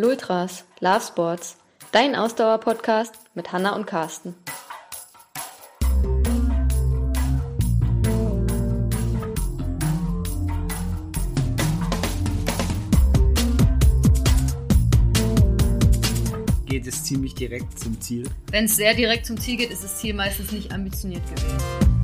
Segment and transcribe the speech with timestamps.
[0.00, 1.56] Lultras, Love Sports,
[1.90, 4.36] dein Ausdauer-Podcast mit Hanna und Carsten.
[16.66, 18.30] Geht es ziemlich direkt zum Ziel?
[18.52, 21.97] Wenn es sehr direkt zum Ziel geht, ist das Ziel meistens nicht ambitioniert gewesen.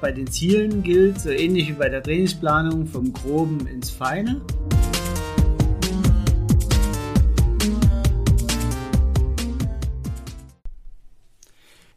[0.00, 4.40] Bei den Zielen gilt, so ähnlich wie bei der Trainingsplanung, vom Groben ins Feine.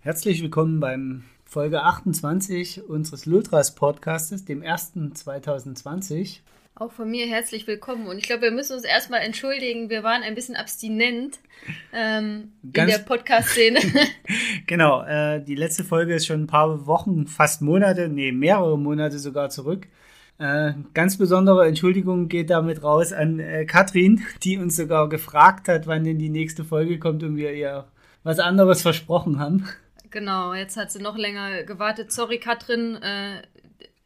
[0.01, 6.43] Herzlich willkommen beim Folge 28 unseres Lultras Podcastes, dem ersten 2020.
[6.75, 8.07] Auch von mir herzlich willkommen.
[8.07, 9.91] Und ich glaube, wir müssen uns erstmal entschuldigen.
[9.91, 11.37] Wir waren ein bisschen abstinent
[11.93, 13.79] ähm, in der Podcast-Szene.
[14.65, 19.19] Genau, äh, die letzte Folge ist schon ein paar Wochen, fast Monate, nee, mehrere Monate
[19.19, 19.87] sogar zurück.
[20.39, 25.85] Äh, ganz besondere Entschuldigung geht damit raus an äh, Katrin, die uns sogar gefragt hat,
[25.85, 27.85] wann denn die nächste Folge kommt und wir ihr
[28.23, 29.67] was anderes versprochen haben.
[30.09, 32.11] genau, jetzt hat sie noch länger gewartet.
[32.11, 32.95] Sorry, Katrin.
[32.95, 33.43] Äh,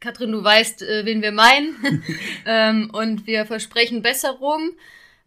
[0.00, 2.02] Katrin, du weißt, äh, wen wir meinen.
[2.46, 4.70] ähm, und wir versprechen Besserung.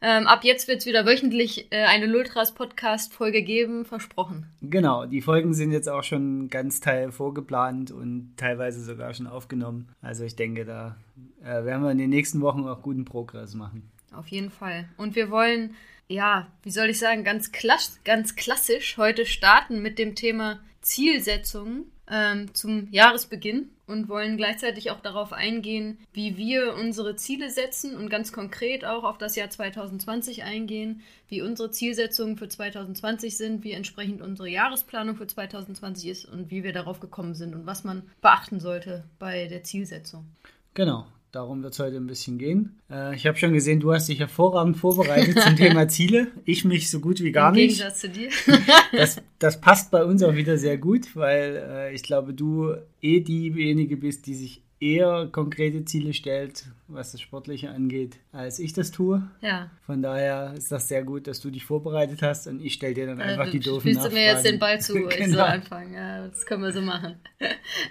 [0.04, 3.86] Ähm, ab jetzt wird es wieder wöchentlich äh, eine Lultras-Podcast-Folge geben.
[3.86, 4.48] Versprochen.
[4.62, 9.90] Genau, die Folgen sind jetzt auch schon ganz teil vorgeplant und teilweise sogar schon aufgenommen.
[10.02, 10.96] Also ich denke, da
[11.44, 13.92] äh, werden wir in den nächsten Wochen auch guten Progress machen.
[14.14, 14.90] Auf jeden Fall.
[14.98, 15.76] Und wir wollen,
[16.08, 21.92] ja, wie soll ich sagen, ganz, klass ganz klassisch heute starten mit dem Thema Zielsetzungen
[22.10, 28.10] ähm, zum Jahresbeginn und wollen gleichzeitig auch darauf eingehen, wie wir unsere Ziele setzen und
[28.10, 33.74] ganz konkret auch auf das Jahr 2020 eingehen, wie unsere Zielsetzungen für 2020 sind, wie
[33.74, 38.04] entsprechend unsere Jahresplanung für 2020 ist und wie wir darauf gekommen sind und was man
[38.22, 40.26] beachten sollte bei der Zielsetzung.
[40.74, 42.80] Genau, darum wird es heute ein bisschen gehen.
[42.90, 46.28] Äh, ich habe schon gesehen, du hast dich hervorragend vorbereitet zum Thema Ziele.
[46.46, 47.78] Ich mich so gut wie gar Im nicht.
[47.78, 48.30] Gegensatz zu dir.
[48.92, 53.22] Das, das passt bei uns auch wieder sehr gut, weil äh, ich glaube, du eh
[53.22, 58.92] diejenige bist, die sich eher konkrete Ziele stellt, was das Sportliche angeht, als ich das
[58.92, 59.22] tue.
[59.42, 59.70] ja.
[59.86, 63.06] Von daher ist das sehr gut, dass du dich vorbereitet hast und ich stelle dir
[63.06, 65.38] dann einfach Äh, die doofen spielst du mir jetzt den Ball zu, ich genau.
[65.38, 65.94] soll anfangen.
[65.94, 67.16] Ja, das können wir so machen.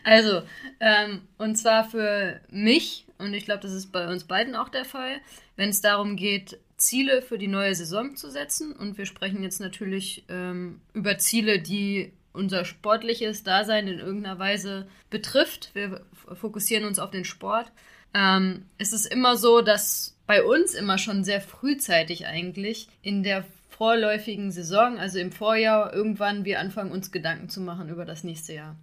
[0.04, 0.42] Also,
[0.80, 4.84] ähm, und zwar für mich, und ich glaube, das ist bei uns beiden auch der
[4.84, 5.20] Fall,
[5.56, 8.72] wenn es darum geht, Ziele für die neue Saison zu setzen.
[8.72, 14.86] Und wir sprechen jetzt natürlich ähm, über Ziele, die unser sportliches Dasein in irgendeiner Weise
[15.10, 15.70] betrifft.
[15.74, 16.00] Wir
[16.34, 17.70] fokussieren uns auf den Sport.
[18.14, 23.44] Ähm, es ist immer so, dass bei uns immer schon sehr frühzeitig eigentlich in der
[23.68, 28.52] vorläufigen Saison, also im Vorjahr, irgendwann wir anfangen, uns Gedanken zu machen über das nächste
[28.52, 28.76] Jahr.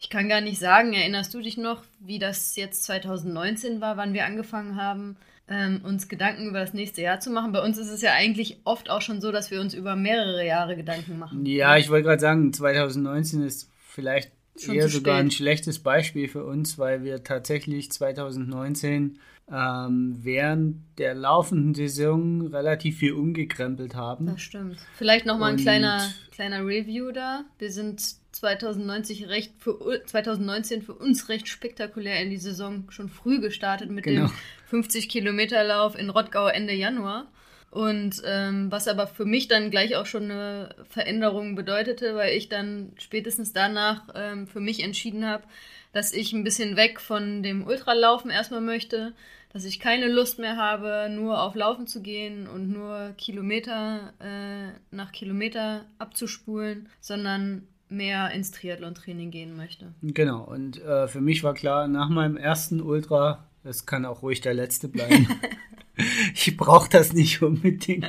[0.00, 4.12] Ich kann gar nicht sagen, erinnerst du dich noch, wie das jetzt 2019 war, wann
[4.12, 5.16] wir angefangen haben,
[5.48, 7.52] ähm, uns Gedanken über das nächste Jahr zu machen?
[7.52, 10.46] Bei uns ist es ja eigentlich oft auch schon so, dass wir uns über mehrere
[10.46, 11.44] Jahre Gedanken machen.
[11.46, 16.44] Ja, ich wollte gerade sagen, 2019 ist vielleicht Schon eher sogar ein schlechtes Beispiel für
[16.44, 19.18] uns, weil wir tatsächlich 2019
[19.52, 24.26] ähm, während der laufenden Saison relativ viel umgekrempelt haben.
[24.26, 24.78] Das stimmt.
[24.96, 27.44] Vielleicht nochmal ein kleiner, kleiner Review da.
[27.58, 28.00] Wir sind
[28.32, 33.90] 2019 recht für, u- 2019 für uns recht spektakulär in die Saison schon früh gestartet
[33.90, 34.30] mit Genau.
[34.72, 37.26] dem 50-Kilometer-Lauf in Rottgau Ende Januar.
[37.74, 42.48] Und ähm, was aber für mich dann gleich auch schon eine Veränderung bedeutete, weil ich
[42.48, 45.42] dann spätestens danach ähm, für mich entschieden habe,
[45.92, 49.12] dass ich ein bisschen weg von dem Ultralaufen erstmal möchte,
[49.52, 54.78] dass ich keine Lust mehr habe, nur auf Laufen zu gehen und nur Kilometer äh,
[54.94, 59.86] nach Kilometer abzuspulen, sondern mehr ins Triathlon-Training gehen möchte.
[60.00, 64.40] Genau, und äh, für mich war klar, nach meinem ersten Ultra, das kann auch ruhig
[64.40, 65.28] der letzte bleiben.
[66.34, 68.04] ich brauche das nicht unbedingt.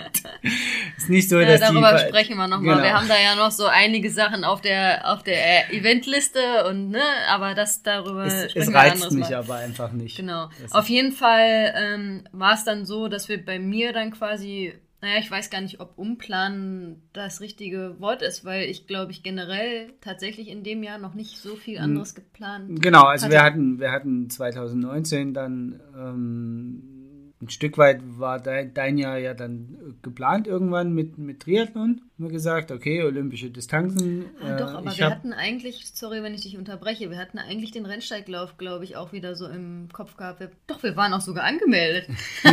[0.98, 2.08] ist nicht so, Ja, dass darüber die.
[2.08, 2.76] sprechen wir nochmal.
[2.76, 2.84] Genau.
[2.84, 7.02] Wir haben da ja noch so einige Sachen auf der auf der Eventliste und ne,
[7.30, 9.36] aber das darüber Es, sprechen es wir reizt mich Mal.
[9.36, 10.18] aber einfach nicht.
[10.18, 10.50] Genau.
[10.62, 14.74] Das Auf jeden Fall ähm, war es dann so, dass wir bei mir dann quasi,
[15.06, 19.22] naja, ich weiß gar nicht, ob umplanen das richtige Wort ist, weil ich glaube, ich
[19.22, 22.82] generell tatsächlich in dem Jahr noch nicht so viel anderes geplant.
[22.82, 23.34] Genau, also hatte.
[23.36, 29.36] wir hatten, wir hatten 2019 dann ähm, ein Stück weit war dein, dein Jahr ja
[29.36, 32.02] dann geplant irgendwann mit, mit Triathlon.
[32.18, 34.26] Wir gesagt, okay, olympische Distanzen.
[34.42, 37.38] Ah, doch, äh, aber ich wir hatten eigentlich, sorry, wenn ich dich unterbreche, wir hatten
[37.40, 40.40] eigentlich den Rennsteiglauf, glaube ich, auch wieder so im Kopf gehabt.
[40.40, 42.08] Wir, doch, wir waren auch sogar angemeldet.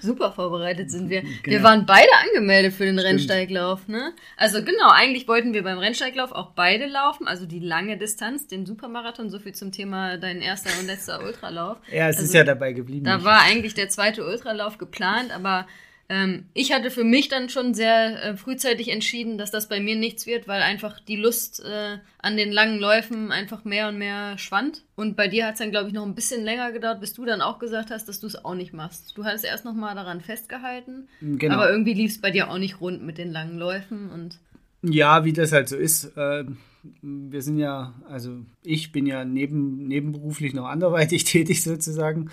[0.00, 1.22] Super vorbereitet sind wir.
[1.22, 1.62] Wir Genau.
[1.64, 4.12] waren beide angemeldet für den Rennsteiglauf, ne?
[4.36, 8.66] Also genau, eigentlich wollten wir beim Rennsteiglauf auch beide laufen, also die lange Distanz, den
[8.66, 11.78] Supermarathon, so viel zum Thema dein erster und letzter Ultralauf.
[11.92, 13.04] ja, es ist also ja dabei geblieben.
[13.04, 15.66] Da war eigentlich der zweite Ultralauf geplant, aber
[16.08, 19.96] ähm, ich hatte für mich dann schon sehr äh, frühzeitig entschieden, dass das bei mir
[19.96, 24.36] nichts wird, weil einfach die Lust äh, an den langen Läufen einfach mehr und mehr
[24.38, 24.82] schwand.
[24.96, 27.24] Und bei dir hat es dann, glaube ich, noch ein bisschen länger gedauert, bis du
[27.24, 29.16] dann auch gesagt hast, dass du es auch nicht machst.
[29.16, 31.54] Du hattest erst noch mal daran festgehalten, Genau.
[31.54, 34.38] aber irgendwie lief es bei dir auch nicht rund mit den langen Läufen und
[34.82, 36.12] Ja, wie das halt so ist.
[36.16, 36.58] ähm,
[37.00, 42.30] wir sind ja, also ich bin ja neben, nebenberuflich noch anderweitig tätig sozusagen.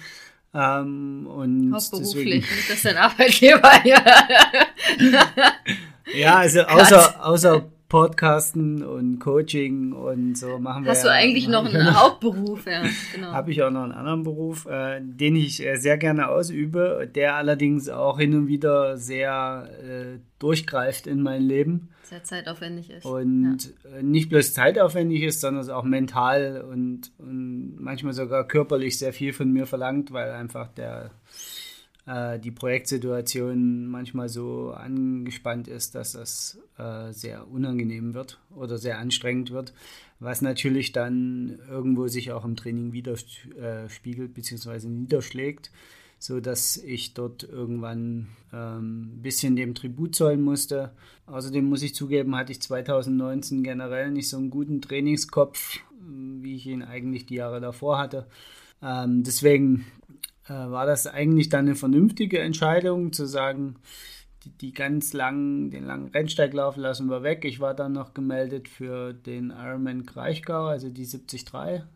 [0.53, 4.03] Ähm, und hauptberuflich, nicht dass dein Arbeitgeber ja.
[6.11, 10.91] Deswegen, ja, also außer, außer Podcasten und Coaching und so machen wir.
[10.91, 12.83] Hast du ja- eigentlich noch einen Hauptberuf, ja,
[13.13, 13.33] genau.
[13.33, 17.35] habe ich auch noch einen anderen Beruf, äh, den ich äh, sehr gerne ausübe, der
[17.35, 23.05] allerdings auch hin und wieder sehr äh, durchgreift in mein Leben Sehr zeitaufwendig ist.
[23.05, 28.97] und äh, nicht bloß zeitaufwendig ist, sondern es auch mental und, und manchmal sogar körperlich
[28.99, 31.11] sehr viel von mir verlangt, weil einfach der
[32.05, 38.97] äh, die Projektsituation manchmal so angespannt ist, dass das äh, sehr unangenehm wird oder sehr
[38.97, 39.73] anstrengend wird,
[40.19, 44.87] was natürlich dann irgendwo sich auch im Training widerspiegelt bzw.
[44.87, 45.71] niederschlägt,
[46.17, 50.91] so dass ich dort irgendwann ähm, ein bisschen dem Tribut zollen musste.
[51.27, 56.67] Außerdem muss ich zugeben, hatte ich 2019 generell nicht so einen guten Trainingskopf, wie ich
[56.67, 58.27] ihn eigentlich die Jahre davor hatte.
[58.83, 59.85] Ähm, deswegen
[60.47, 63.75] äh, war das eigentlich dann eine vernünftige Entscheidung zu sagen,
[64.43, 67.45] die, die ganz langen, den langen Rennsteiglauf lassen wir weg.
[67.45, 71.45] Ich war dann noch gemeldet für den Ironman Kraichgau, also die 73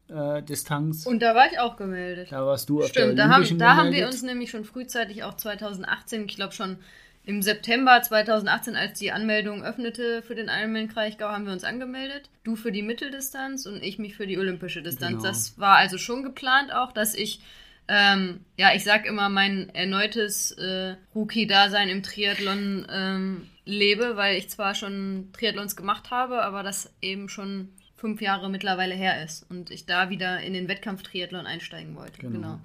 [0.09, 1.05] äh, Distanz.
[1.05, 2.31] Und da war ich auch gemeldet.
[2.31, 5.23] da warst du auf Stimmt, der da, haben, da haben wir uns nämlich schon frühzeitig
[5.23, 6.77] auch 2018, ich glaube schon
[7.25, 12.29] im September 2018, als die Anmeldung öffnete für den Ironman Kraichgau, haben wir uns angemeldet.
[12.43, 15.23] Du für die Mitteldistanz und ich mich für die olympische Distanz.
[15.23, 15.23] Genau.
[15.23, 17.39] Das war also schon geplant auch, dass ich,
[17.87, 24.49] ähm, ja, ich sag immer, mein erneutes äh, Rookie-Dasein im Triathlon ähm, lebe, weil ich
[24.49, 29.71] zwar schon Triathlons gemacht habe, aber das eben schon fünf Jahre mittlerweile her ist und
[29.71, 32.21] ich da wieder in den Wettkampf-Triathlon einsteigen wollte.
[32.21, 32.33] Genau.
[32.33, 32.59] genau.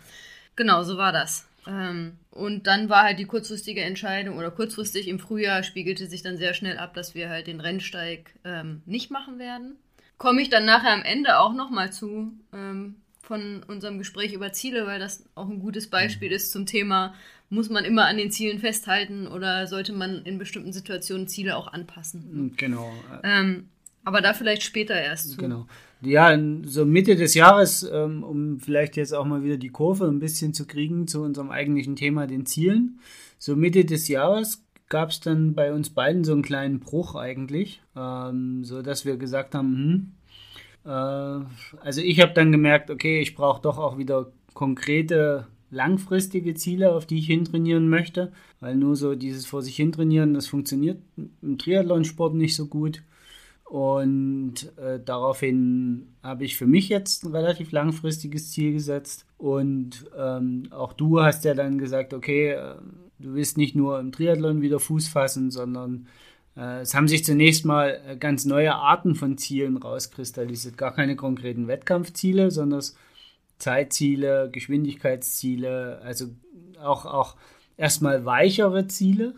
[0.56, 1.46] Genau, so war das.
[1.66, 6.36] Ähm, und dann war halt die kurzfristige Entscheidung oder kurzfristig im Frühjahr spiegelte sich dann
[6.36, 9.76] sehr schnell ab, dass wir halt den Rennsteig ähm, nicht machen werden.
[10.18, 12.96] Komme ich dann nachher am Ende auch nochmal zu ähm,
[13.30, 17.14] von unserem Gespräch über Ziele, weil das auch ein gutes Beispiel ist zum Thema,
[17.48, 21.72] muss man immer an den Zielen festhalten oder sollte man in bestimmten Situationen Ziele auch
[21.72, 22.54] anpassen.
[22.56, 22.92] Genau.
[23.22, 23.68] Ähm,
[24.02, 25.36] aber da vielleicht später erst zu.
[25.36, 25.68] Genau.
[26.00, 30.18] Ja, so Mitte des Jahres, ähm, um vielleicht jetzt auch mal wieder die Kurve ein
[30.18, 32.98] bisschen zu kriegen zu unserem eigentlichen Thema, den Zielen.
[33.38, 37.80] So Mitte des Jahres gab es dann bei uns beiden so einen kleinen Bruch eigentlich,
[37.94, 40.12] ähm, so dass wir gesagt haben, hm,
[40.88, 47.06] also ich habe dann gemerkt, okay, ich brauche doch auch wieder konkrete langfristige Ziele, auf
[47.06, 50.98] die ich hintrainieren möchte, weil nur so dieses vor sich hintrainieren, das funktioniert
[51.42, 53.02] im Triathlonsport nicht so gut.
[53.64, 59.26] Und äh, daraufhin habe ich für mich jetzt ein relativ langfristiges Ziel gesetzt.
[59.38, 62.74] Und ähm, auch du hast ja dann gesagt, okay, äh,
[63.20, 66.29] du willst nicht nur im Triathlon wieder Fuß fassen, sondern äh,
[66.82, 70.76] es haben sich zunächst mal äh, ganz neue Arten von Zielen rauskristallisiert.
[70.76, 72.82] Gar keine konkreten Wettkampfziele, sondern
[73.58, 76.26] Zeitziele, Geschwindigkeitsziele, also
[76.82, 77.36] auch, auch
[77.76, 79.34] erstmal weichere Ziele,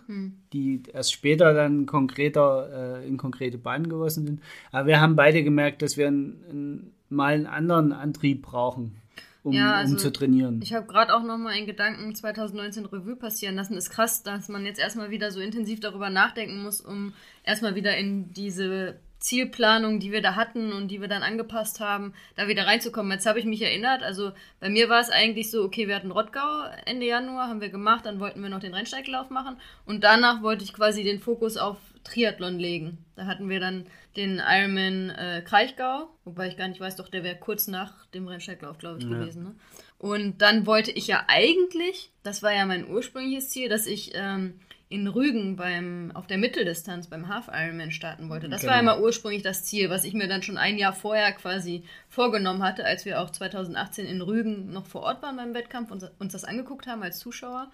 [0.53, 4.41] die erst später dann konkreter äh, in konkrete Bahnen gegossen sind.
[4.71, 8.97] Aber wir haben beide gemerkt, dass wir einen, einen, mal einen anderen Antrieb brauchen,
[9.43, 10.61] um, Ja, also um zu trainieren.
[10.63, 13.77] Ich habe gerade auch nochmal in Gedanken 2019 Revue passieren lassen.
[13.77, 17.13] Ist krass, dass man jetzt erstmal wieder so intensiv darüber nachdenken muss, um
[17.45, 22.13] erstmal wieder in diese Zielplanung, die wir da hatten und die wir dann angepasst haben,
[22.35, 23.13] da wieder reinzukommen.
[23.13, 26.11] Jetzt habe ich mich erinnert, also bei mir war es eigentlich so, okay, wir hatten
[26.11, 29.57] Rottgau Ende Januar, haben wir gemacht, dann wollten wir noch den Rennsteiglauf machen
[29.87, 32.99] und danach wollte ich quasi den Fokus auf Triathlon legen.
[33.17, 37.25] Da hatten wir dann den Ironman äh, Kraichgau, wobei ich gar nicht weiß, doch der
[37.25, 39.11] wäre kurz nach dem Rennsteiglauf, glaube ich, Ja.
[39.11, 39.45] gewesen.
[39.45, 39.55] Ne?
[39.99, 44.59] Und dann wollte ich ja eigentlich, das war ja mein ursprüngliches Ziel, dass ich ähm,
[44.89, 48.51] in Rügen beim, auf der Mitteldistanz beim Half Ironman starten wollte.
[48.51, 48.93] Das war Genau.
[48.97, 52.85] immer ursprünglich das Ziel, was ich mir dann schon ein Jahr vorher quasi vorgenommen hatte,
[52.85, 56.45] als wir auch 2018 in Rügen noch vor Ort waren beim Wettkampf und uns das
[56.45, 57.71] angeguckt haben als Zuschauer.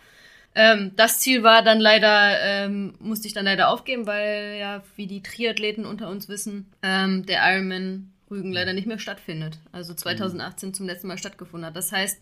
[0.54, 5.06] Ähm, das Ziel war dann leider, ähm, musste ich dann leider aufgeben, weil ja, wie
[5.06, 9.58] die Triathleten unter uns wissen, ähm, der Ironman Rügen leider nicht mehr stattfindet.
[9.72, 11.76] Also 2018 zum letzten Mal stattgefunden hat.
[11.76, 12.20] Das heißt,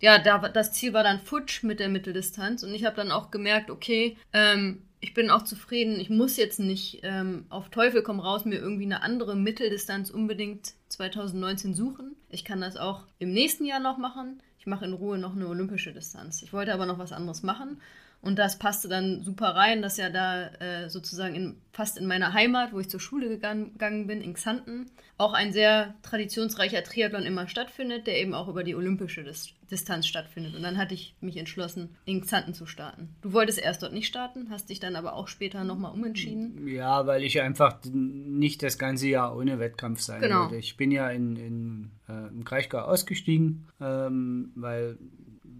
[0.00, 3.30] ja, da, das Ziel war dann futsch mit der Mitteldistanz und ich habe dann auch
[3.30, 6.00] gemerkt, okay, ähm, ich bin auch zufrieden.
[6.00, 10.72] Ich muss jetzt nicht ähm, auf Teufel komm raus mir irgendwie eine andere Mitteldistanz unbedingt
[10.88, 12.16] 2019 suchen.
[12.30, 14.40] Ich kann das auch im nächsten Jahr noch machen.
[14.64, 16.40] Ich mache in Ruhe noch eine olympische Distanz.
[16.40, 17.82] Ich wollte aber noch was anderes machen
[18.24, 22.32] und das passte dann super rein, dass ja da äh, sozusagen in, fast in meiner
[22.32, 24.86] Heimat, wo ich zur Schule gegangen, gegangen bin, in Xanten,
[25.18, 30.06] auch ein sehr traditionsreicher Triathlon immer stattfindet, der eben auch über die olympische Dis Distanz
[30.06, 30.54] stattfindet.
[30.54, 33.08] Und dann hatte ich mich entschlossen, in Xanten zu starten.
[33.22, 36.68] Du wolltest erst dort nicht starten, hast dich dann aber auch später nochmal umentschieden.
[36.68, 40.42] Ja, weil ich einfach nicht das ganze Jahr ohne Wettkampf sein genau.
[40.42, 40.56] wollte.
[40.56, 44.98] Ich bin ja in, in, äh, im Kraichgau ausgestiegen, ähm, weil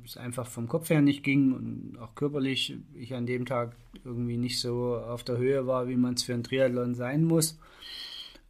[0.04, 4.37] es einfach vom Kopf her nicht ging und auch körperlich ich an dem Tag irgendwie
[4.37, 7.58] nicht so auf der Höhe war, wie man es für ein Triathlon sein muss.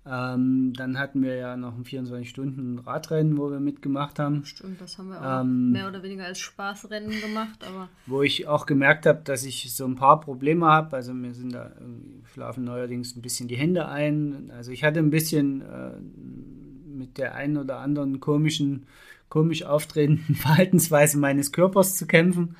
[0.06, 4.44] Ähm, dann hatten wir ja noch ein 24-Stunden-Radrennen, wo wir mitgemacht haben.
[4.44, 7.64] Stimmt, das haben wir auch ähm, mehr oder weniger als Spaßrennen gemacht.
[7.66, 10.94] Aber wo ich auch gemerkt habe, dass ich so ein paar Probleme habe.
[10.94, 11.72] Also mir sind da
[12.34, 14.50] schlafen neuerdings ein bisschen die Hände ein.
[14.54, 15.92] Also ich hatte ein bisschen äh,
[16.86, 18.84] mit der einen oder anderen komischen
[19.34, 22.54] komisch auftretenden Verhaltensweise meines Körpers zu kämpfen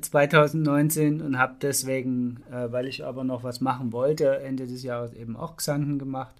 [0.00, 4.82] 2019 äh, und habe deswegen, äh, weil ich aber noch was machen wollte, Ende des
[4.82, 6.34] Jahres eben auch Xanten gemacht.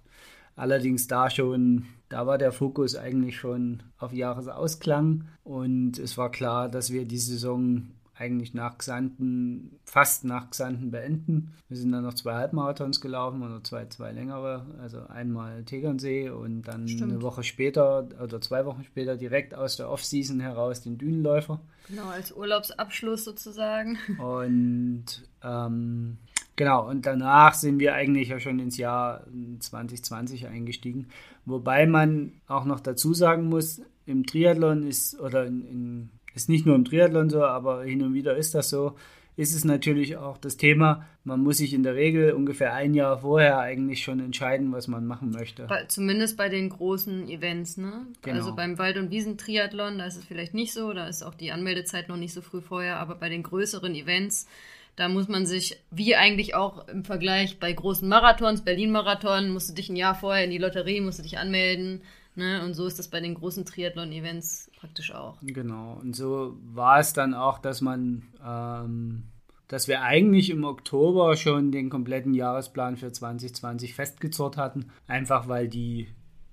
[0.57, 6.67] Allerdings da schon, da war der Fokus eigentlich schon auf Jahresausklang und es war klar,
[6.67, 7.87] dass wir die Saison
[8.19, 11.53] eigentlich nach Xanten, fast nach Xanten beenden.
[11.67, 16.63] Wir sind dann noch zwei Halbmarathons gelaufen oder zwei, zwei längere, also einmal Tegernsee und
[16.63, 17.11] dann Stimmt.
[17.11, 21.59] eine Woche später oder zwei Wochen später direkt aus der Offseason heraus den Dünenläufer.
[21.89, 23.97] Genau, als Urlaubsabschluss sozusagen.
[24.17, 25.05] Und
[25.43, 26.17] ähm,
[26.55, 29.25] genau, und danach sind wir eigentlich ja schon ins Jahr
[29.59, 31.07] 2020 eingestiegen.
[31.45, 36.65] Wobei man auch noch dazu sagen muss, im Triathlon ist oder in, in ist nicht
[36.65, 38.95] nur im Triathlon so, aber hin und wieder ist das so.
[39.35, 43.19] Ist es natürlich auch das Thema, man muss sich in der Regel ungefähr ein Jahr
[43.19, 45.67] vorher eigentlich schon entscheiden, was man machen möchte.
[45.67, 48.07] Bei, zumindest bei den großen Events, ne?
[48.23, 48.37] Genau.
[48.37, 51.51] Also beim Wald- und Wiesentriathlon, da ist es vielleicht nicht so, da ist auch die
[51.51, 54.47] Anmeldezeit noch nicht so früh vorher, aber bei den größeren Events,
[54.95, 59.75] da muss man sich, wie eigentlich auch im Vergleich bei großen Marathons, Berlin-Marathon, musst du
[59.75, 62.01] dich ein Jahr vorher in die Lotterie, musst du dich anmelden.
[62.37, 62.63] Ne?
[62.63, 65.39] Und so ist das bei den großen Triathlon-Events praktisch auch.
[65.41, 65.97] Genau.
[65.99, 69.23] Und so war es dann auch, dass man, ähm,
[69.67, 74.91] dass wir eigentlich im Oktober schon den kompletten Jahresplan für 2020 festgezurrt hatten.
[75.07, 76.09] Einfach weil die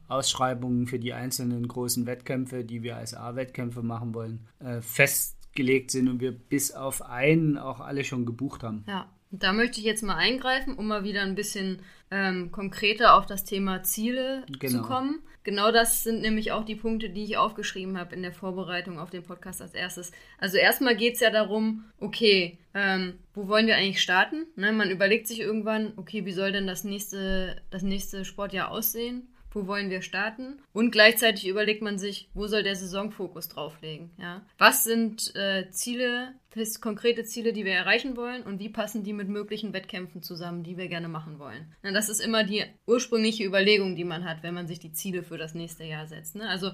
[0.08, 6.08] Ausschreibungen für die einzelnen großen Wettkämpfe, die wir als A-Wettkämpfe machen wollen, äh, festgelegt sind
[6.08, 8.84] und wir bis auf einen auch alle schon gebucht haben.
[8.88, 13.26] Ja, da möchte ich jetzt mal eingreifen, um mal wieder ein bisschen ähm, konkreter auf
[13.26, 14.82] das Thema Ziele genau.
[14.82, 15.20] zu kommen.
[15.44, 19.10] Genau das sind nämlich auch die Punkte, die ich aufgeschrieben habe in der Vorbereitung auf
[19.10, 20.10] den Podcast als erstes.
[20.38, 24.46] Also erstmal geht es ja darum, okay, ähm, wo wollen wir eigentlich starten?
[24.56, 29.28] Ne, man überlegt sich irgendwann, okay, wie soll denn das nächste, das nächste Sportjahr aussehen?
[29.54, 30.60] Wo wollen wir starten?
[30.72, 34.10] Und gleichzeitig überlegt man sich, wo soll der Saisonfokus drauflegen?
[34.18, 34.44] Ja?
[34.58, 36.34] Was sind äh, Ziele,
[36.80, 40.76] konkrete Ziele, die wir erreichen wollen und wie passen die mit möglichen Wettkämpfen zusammen, die
[40.76, 41.74] wir gerne machen wollen?
[41.82, 45.22] Na, das ist immer die ursprüngliche Überlegung, die man hat, wenn man sich die Ziele
[45.22, 46.36] für das nächste Jahr setzt.
[46.36, 46.48] Ne?
[46.48, 46.72] Also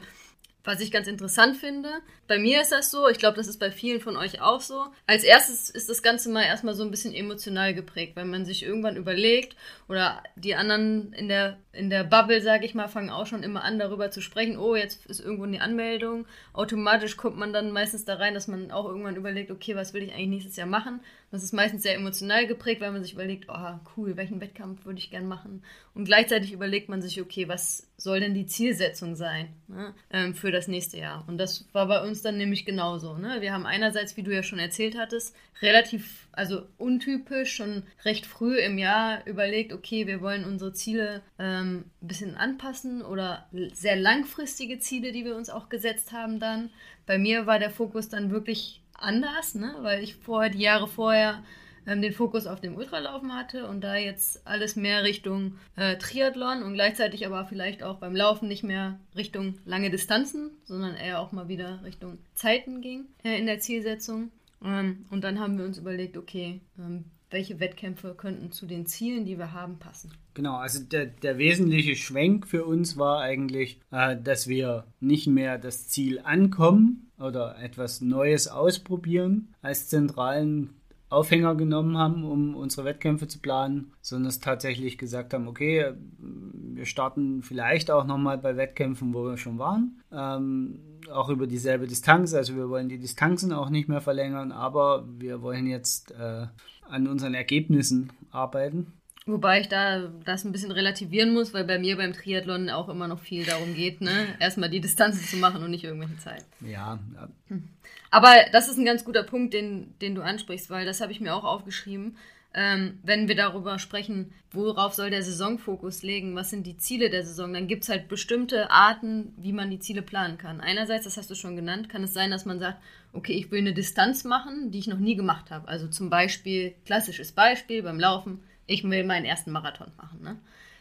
[0.64, 1.88] was ich ganz interessant finde.
[2.26, 4.86] Bei mir ist das so, ich glaube, das ist bei vielen von euch auch so.
[5.06, 8.62] Als erstes ist das Ganze mal erstmal so ein bisschen emotional geprägt, weil man sich
[8.62, 9.56] irgendwann überlegt
[9.88, 13.64] oder die anderen in der, in der Bubble, sage ich mal, fangen auch schon immer
[13.64, 16.26] an, darüber zu sprechen, oh, jetzt ist irgendwo eine Anmeldung.
[16.52, 20.02] Automatisch kommt man dann meistens da rein, dass man auch irgendwann überlegt, okay, was will
[20.02, 21.00] ich eigentlich nächstes Jahr machen?
[21.30, 24.98] Das ist meistens sehr emotional geprägt, weil man sich überlegt, oh, cool, welchen Wettkampf würde
[24.98, 25.62] ich gern machen?
[25.94, 30.50] Und gleichzeitig überlegt man sich, okay, was soll denn die Zielsetzung sein ne, ähm, für
[30.50, 31.24] das nächste Jahr?
[31.28, 33.16] Und das war bei uns dann nämlich genauso.
[33.16, 33.40] Ne?
[33.40, 38.58] Wir haben einerseits, wie du ja schon erzählt hattest, relativ, also untypisch, schon recht früh
[38.58, 44.80] im Jahr überlegt, okay, wir wollen unsere Ziele ähm, ein bisschen anpassen oder sehr langfristige
[44.80, 46.70] Ziele, die wir uns auch gesetzt haben dann.
[47.06, 49.76] Bei mir war der Fokus dann wirklich anders, ne?
[49.80, 51.42] weil ich vorher, die Jahre vorher,
[51.86, 56.62] ähm, den Fokus auf dem Ultralaufen hatte und da jetzt alles mehr Richtung äh, Triathlon
[56.62, 61.32] und gleichzeitig aber vielleicht auch beim Laufen nicht mehr Richtung lange Distanzen, sondern eher auch
[61.32, 64.30] mal wieder Richtung Zeiten ging äh, in der Zielsetzung.
[64.62, 69.24] Ähm, und dann haben wir uns überlegt, okay, ähm, welche Wettkämpfe könnten zu den Zielen,
[69.24, 70.12] die wir haben, passen.
[70.34, 75.58] Genau, also der, der wesentliche Schwenk für uns war eigentlich, äh, dass wir nicht mehr
[75.58, 80.79] das Ziel ankommen, oder etwas Neues ausprobieren als zentralen
[81.10, 86.86] Aufhänger genommen haben, um unsere Wettkämpfe zu planen, sondern es tatsächlich gesagt haben, okay, wir
[86.86, 90.80] starten vielleicht auch nochmal bei Wettkämpfen, wo wir schon waren, ähm,
[91.12, 95.42] auch über dieselbe Distanz, also wir wollen die Distanzen auch nicht mehr verlängern, aber wir
[95.42, 96.46] wollen jetzt äh,
[96.88, 98.92] an unseren Ergebnissen arbeiten
[99.30, 103.06] Wobei ich da das ein bisschen relativieren muss, weil bei mir beim Triathlon auch immer
[103.06, 104.10] noch viel darum geht, ne?
[104.40, 106.44] erstmal die Distanzen zu machen und nicht irgendwelche Zeit.
[106.60, 106.98] Ja.
[107.14, 107.28] ja.
[107.48, 107.68] Hm.
[108.10, 111.20] Aber das ist ein ganz guter Punkt, den, den du ansprichst, weil das habe ich
[111.20, 112.16] mir auch aufgeschrieben.
[112.52, 117.24] Ähm, wenn wir darüber sprechen, worauf soll der Saisonfokus legen, was sind die Ziele der
[117.24, 120.60] Saison, dann gibt es halt bestimmte Arten, wie man die Ziele planen kann.
[120.60, 122.82] Einerseits, das hast du schon genannt, kann es sein, dass man sagt,
[123.12, 125.68] okay, ich will eine Distanz machen, die ich noch nie gemacht habe.
[125.68, 130.22] Also zum Beispiel, klassisches Beispiel beim Laufen, ich will meinen ersten Marathon machen.
[130.22, 130.36] Ne?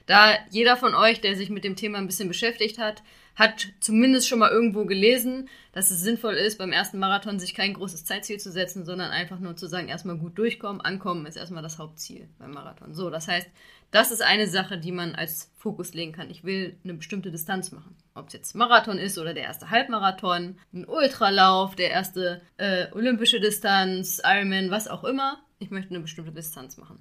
[0.05, 3.03] Da jeder von euch, der sich mit dem Thema ein bisschen beschäftigt hat,
[3.35, 7.73] hat zumindest schon mal irgendwo gelesen, dass es sinnvoll ist, beim ersten Marathon sich kein
[7.73, 11.63] großes Zeitziel zu setzen, sondern einfach nur zu sagen, erstmal gut durchkommen, ankommen ist erstmal
[11.63, 12.93] das Hauptziel beim Marathon.
[12.93, 13.47] So, das heißt,
[13.91, 16.29] das ist eine Sache, die man als Fokus legen kann.
[16.29, 17.95] Ich will eine bestimmte Distanz machen.
[18.13, 23.39] Ob es jetzt Marathon ist oder der erste Halbmarathon, ein Ultralauf, der erste äh, olympische
[23.39, 25.39] Distanz, Ironman, was auch immer.
[25.59, 26.99] Ich möchte eine bestimmte Distanz machen.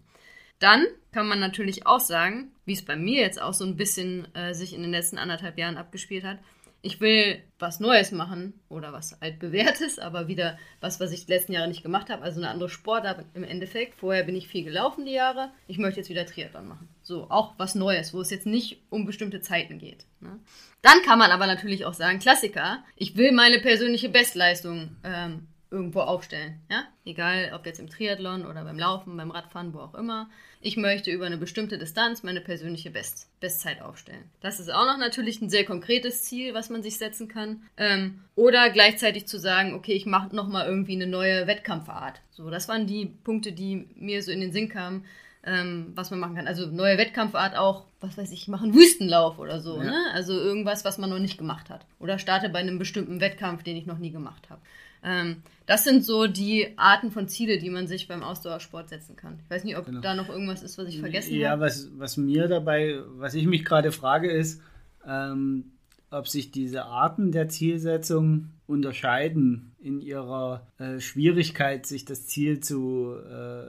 [0.59, 4.33] Dann kann man natürlich auch sagen, wie es bei mir jetzt auch so ein bisschen
[4.35, 6.39] äh, sich in den letzten anderthalb Jahren abgespielt hat,
[6.81, 11.53] ich will was Neues machen oder was altbewährtes, aber wieder was, was ich die letzten
[11.53, 13.97] Jahre nicht gemacht habe, also eine andere Sportart im Endeffekt.
[13.97, 16.89] Vorher bin ich viel gelaufen die Jahre, ich möchte jetzt wieder Triathlon machen.
[17.03, 20.07] So, auch was Neues, wo es jetzt nicht um bestimmte Zeiten geht.
[20.21, 20.39] Ne?
[20.83, 26.01] Dann kann man aber natürlich auch sagen, Klassiker, ich will meine persönliche Bestleistung ähm, irgendwo
[26.01, 26.61] aufstellen.
[26.71, 26.85] Ja?
[27.05, 30.31] Egal, ob jetzt im Triathlon oder beim Laufen, beim Radfahren, wo auch immer.
[30.61, 34.25] Ich möchte über eine bestimmte Distanz meine persönliche Best Bestzeit aufstellen.
[34.41, 37.63] Das ist auch noch natürlich ein sehr konkretes Ziel, was man sich setzen kann.
[37.77, 42.21] Ähm, oder gleichzeitig zu sagen, okay, ich mache nochmal irgendwie eine neue Wettkampfart.
[42.31, 45.05] So, das waren die Punkte, die mir so in den Sinn kamen.
[45.51, 46.47] Ähm, was man machen kann.
[46.47, 49.79] Also neue Wettkampfart auch, was weiß ich, machen Wüstenlauf oder so.
[49.79, 49.85] Ja.
[49.85, 49.97] Ne?
[50.13, 51.87] Also irgendwas, was man noch nicht gemacht hat.
[51.99, 54.61] Oder starte bei einem bestimmten Wettkampf, den ich noch nie gemacht habe.
[55.03, 59.39] Ähm, das sind so die Arten von Ziele, die man sich beim Ausdauersport setzen kann.
[59.43, 60.03] Ich weiß nicht, ob genau.
[60.03, 61.63] da noch irgendwas ist, was ich vergessen ja, habe.
[61.63, 64.61] Ja, was, was mir dabei, was ich mich gerade frage, ist,
[65.07, 65.73] ähm,
[66.11, 73.15] ob sich diese Arten der Zielsetzung unterscheiden in ihrer äh, Schwierigkeit, sich das Ziel zu,
[73.15, 73.67] äh,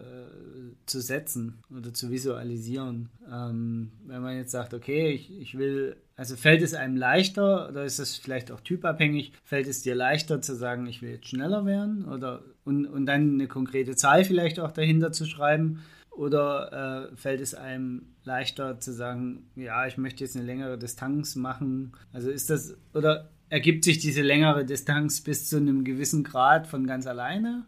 [0.86, 3.10] zu setzen oder zu visualisieren.
[3.32, 7.86] Ähm, wenn man jetzt sagt, okay, ich, ich will also fällt es einem leichter oder
[7.86, 9.32] ist es vielleicht auch typabhängig?
[9.41, 13.36] Fällt es dir leichter zu sagen, ich will jetzt schneller werden oder und, und dann
[13.36, 15.82] eine konkrete Zahl vielleicht auch dahinter zu schreiben?
[16.12, 21.38] Oder äh, fällt es einem leichter zu sagen, ja, ich möchte jetzt eine längere Distanz
[21.38, 21.93] machen?
[22.12, 26.86] Also ist das oder ergibt sich diese längere Distanz bis zu einem gewissen Grad von
[26.86, 27.66] ganz alleine?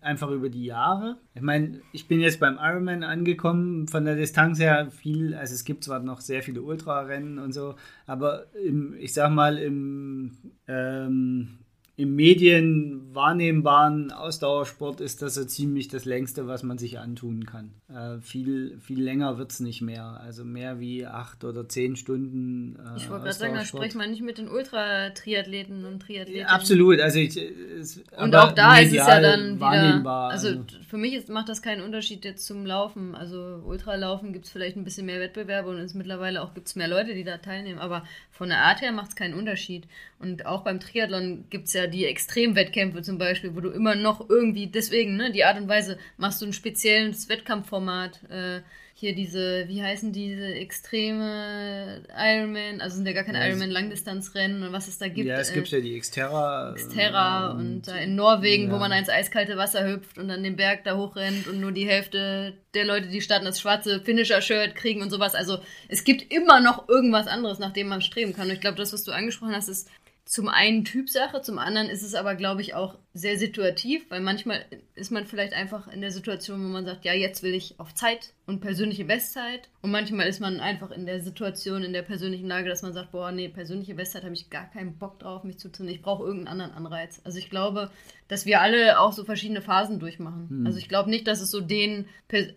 [0.00, 1.18] einfach über die Jahre.
[1.34, 5.64] Ich meine, ich bin jetzt beim Ironman angekommen, von der Distanz her viel, also es
[5.64, 7.74] gibt zwar noch sehr viele Ultrarennen und so,
[8.06, 11.58] aber im, ich sag mal, im ähm,
[12.00, 17.72] im Medien wahrnehmbaren Ausdauersport ist das so ziemlich das längste, was man sich antun kann.
[17.88, 20.18] Äh, viel, viel länger wird es nicht mehr.
[20.24, 22.76] Also mehr wie acht oder zehn Stunden.
[22.76, 26.46] Äh, ich wollte gerade sagen, da spricht man nicht mit den Ultra-Triathleten und Triathleten.
[26.46, 27.00] Absolut.
[27.00, 30.06] Also ich, es, und auch da ist es ja dann wieder.
[30.06, 33.14] Also, also, für mich ist, macht das keinen Unterschied jetzt zum Laufen.
[33.14, 36.76] Also Ultralaufen gibt es vielleicht ein bisschen mehr Wettbewerbe und es mittlerweile auch gibt es
[36.76, 37.78] mehr Leute, die da teilnehmen.
[37.78, 39.86] Aber von der Art her macht es keinen Unterschied.
[40.18, 44.28] Und auch beim Triathlon gibt es ja die Extremwettkämpfe zum Beispiel, wo du immer noch
[44.28, 48.20] irgendwie, deswegen, ne, die Art und Weise, machst du ein spezielles Wettkampfformat.
[48.30, 48.60] Äh,
[49.00, 54.62] hier diese, wie heißen diese extreme Ironman, also sind ja gar keine ja, Ironman Langdistanzrennen
[54.62, 55.26] und was es da gibt.
[55.26, 56.74] Ja, es äh, gibt ja die Xterra.
[56.74, 58.72] Xterra und, und da in Norwegen, ja.
[58.72, 61.88] wo man ins eiskalte Wasser hüpft und dann den Berg da hochrennt und nur die
[61.88, 65.34] Hälfte der Leute, die starten, das schwarze Finisher-Shirt kriegen und sowas.
[65.34, 68.48] Also es gibt immer noch irgendwas anderes, nach dem man streben kann.
[68.48, 69.88] Und ich glaube, das, was du angesprochen hast, ist
[70.30, 74.64] zum einen Typsache, zum anderen ist es aber, glaube ich, auch sehr situativ, weil manchmal
[74.94, 77.94] ist man vielleicht einfach in der Situation, wo man sagt, ja, jetzt will ich auf
[77.94, 79.68] Zeit und persönliche Bestzeit.
[79.80, 83.12] Und manchmal ist man einfach in der Situation, in der persönlichen Lage, dass man sagt,
[83.12, 85.88] boah, nee, persönliche Bestzeit habe ich gar keinen Bock drauf, mich zu tun.
[85.88, 87.20] Ich brauche irgendeinen anderen Anreiz.
[87.24, 87.90] Also ich glaube,
[88.26, 90.48] dass wir alle auch so verschiedene Phasen durchmachen.
[90.50, 90.66] Hm.
[90.66, 92.06] Also ich glaube nicht, dass es so den,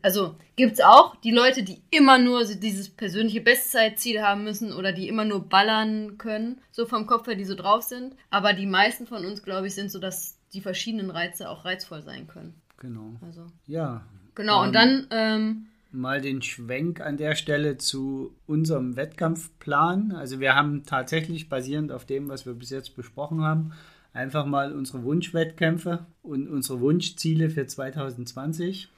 [0.02, 4.94] also gibt es auch die Leute, die immer nur dieses persönliche Bestzeitziel haben müssen oder
[4.94, 8.16] die immer nur ballern können, so vom Kopf her, die so drauf sind.
[8.32, 12.02] Aber die meisten von uns, glaube ich, sind so, dass die verschiedenen Reize auch reizvoll
[12.02, 12.60] sein können.
[12.78, 13.14] Genau.
[13.22, 13.46] Also.
[13.68, 14.04] Ja.
[14.36, 20.12] Genau, ähm, und dann ähm, mal den Schwenk an der Stelle zu unserem Wettkampfplan.
[20.12, 23.74] Also wir haben tatsächlich basierend auf dem, was wir bis jetzt besprochen haben,
[24.14, 28.90] einfach mal unsere Wunschwettkämpfe und unsere Wunschziele für 2020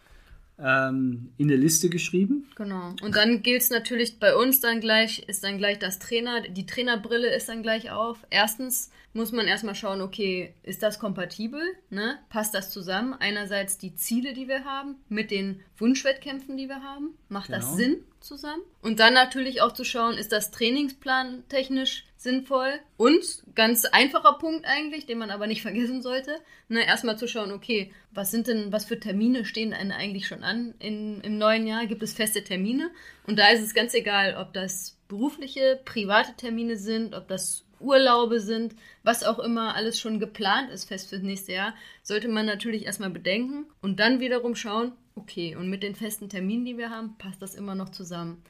[0.57, 2.47] ähm, in eine Liste geschrieben.
[2.55, 2.93] Genau.
[3.01, 6.65] Und dann gilt es natürlich bei uns dann gleich, ist dann gleich das Trainer, die
[6.65, 8.25] Trainerbrille ist dann gleich auf.
[8.29, 11.61] Erstens muss man erstmal schauen, okay, ist das kompatibel?
[11.89, 12.19] Ne?
[12.29, 13.13] Passt das zusammen?
[13.13, 17.17] Einerseits die Ziele, die wir haben, mit den Wunschwettkämpfen, die wir haben.
[17.29, 17.59] Macht genau.
[17.59, 18.61] das Sinn zusammen?
[18.81, 22.73] Und dann natürlich auch zu schauen, ist das Trainingsplan technisch sinnvoll?
[22.97, 27.53] Und ganz einfacher Punkt eigentlich, den man aber nicht vergessen sollte, ne, erstmal zu schauen,
[27.53, 31.65] okay, was sind denn, was für Termine stehen denn eigentlich schon an in, im neuen
[31.67, 31.85] Jahr?
[31.85, 32.91] Gibt es feste Termine?
[33.25, 38.39] Und da ist es ganz egal, ob das berufliche, private Termine sind, ob das Urlaube
[38.39, 42.85] sind, was auch immer alles schon geplant ist fest fürs nächste Jahr, sollte man natürlich
[42.85, 47.15] erstmal bedenken und dann wiederum schauen, okay, und mit den festen Terminen, die wir haben,
[47.17, 48.43] passt das immer noch zusammen.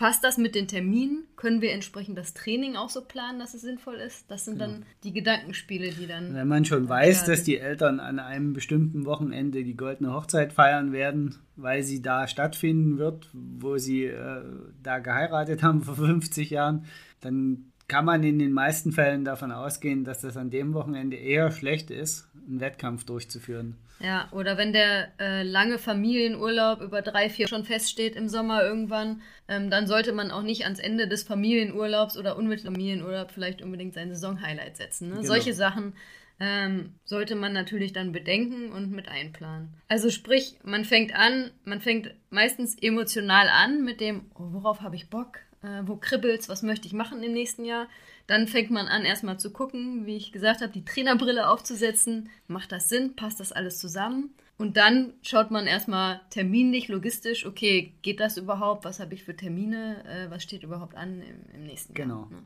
[0.00, 1.24] Passt das mit den Terminen?
[1.36, 4.30] Können wir entsprechend das Training auch so planen, dass es sinnvoll ist?
[4.30, 6.34] Das sind dann die Gedankenspiele, die dann.
[6.34, 10.92] Wenn man schon weiß, dass die Eltern an einem bestimmten Wochenende die goldene Hochzeit feiern
[10.92, 14.42] werden, weil sie da stattfinden wird, wo sie äh,
[14.82, 16.86] da geheiratet haben vor 50 Jahren,
[17.20, 21.50] dann kann man in den meisten Fällen davon ausgehen, dass das an dem Wochenende eher
[21.50, 23.76] schlecht ist, einen Wettkampf durchzuführen.
[23.98, 29.22] Ja, oder wenn der äh, lange Familienurlaub über drei, vier schon feststeht im Sommer irgendwann,
[29.48, 33.94] ähm, dann sollte man auch nicht ans Ende des Familienurlaubs oder unmittelbar Familienurlaub vielleicht unbedingt
[33.94, 35.08] sein Saisonhighlight setzen.
[35.08, 35.16] Ne?
[35.16, 35.26] Genau.
[35.26, 35.94] Solche Sachen
[36.38, 39.74] ähm, sollte man natürlich dann bedenken und mit einplanen.
[39.88, 44.94] Also sprich, man fängt an, man fängt meistens emotional an mit dem, oh, worauf habe
[44.94, 45.40] ich Bock?
[45.62, 47.88] Äh, wo kribbelt's, was möchte ich machen im nächsten Jahr.
[48.26, 52.30] Dann fängt man an, erstmal zu gucken, wie ich gesagt habe, die Trainerbrille aufzusetzen.
[52.46, 53.16] Macht das Sinn?
[53.16, 54.34] Passt das alles zusammen?
[54.56, 58.84] Und dann schaut man erstmal terminlich, logistisch, okay, geht das überhaupt?
[58.84, 60.04] Was habe ich für Termine?
[60.04, 62.20] Äh, was steht überhaupt an im, im nächsten genau.
[62.20, 62.30] Jahr?
[62.30, 62.42] Ne?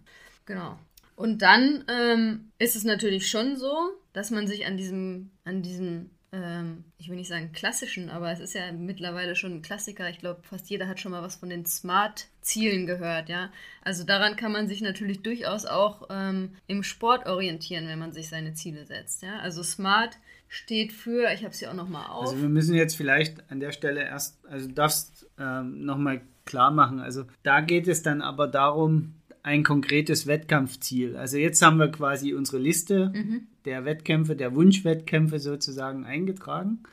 [0.46, 0.79] Genau.
[1.16, 3.74] Und dann ähm, ist es natürlich schon so,
[4.12, 8.40] dass man sich an diesem, an diesem ähm, ich will nicht sagen klassischen, aber es
[8.40, 10.11] ist ja mittlerweile schon ein Klassiker.
[10.11, 13.51] Ich glaube, fast jeder hat schon mal was von den Smart-Zielen gehört, ja.
[13.83, 18.29] Also daran kann man sich natürlich durchaus auch ähm, im Sport orientieren, wenn man sich
[18.29, 19.38] seine Ziele setzt, ja.
[19.38, 20.18] Also Smart
[20.49, 22.27] steht für, ich habe es ja auch nochmal auf.
[22.27, 26.70] Also wir müssen jetzt vielleicht an der Stelle erst, also du darfst ähm, nochmal klar
[26.70, 31.16] machen, also da geht es dann aber darum, ein konkretes Wettkampfziel.
[31.16, 33.47] Also jetzt haben wir quasi unsere Liste mhm.
[33.64, 36.85] Der Wettkämpfe, der Wunschwettkämpfe sozusagen eingetragen.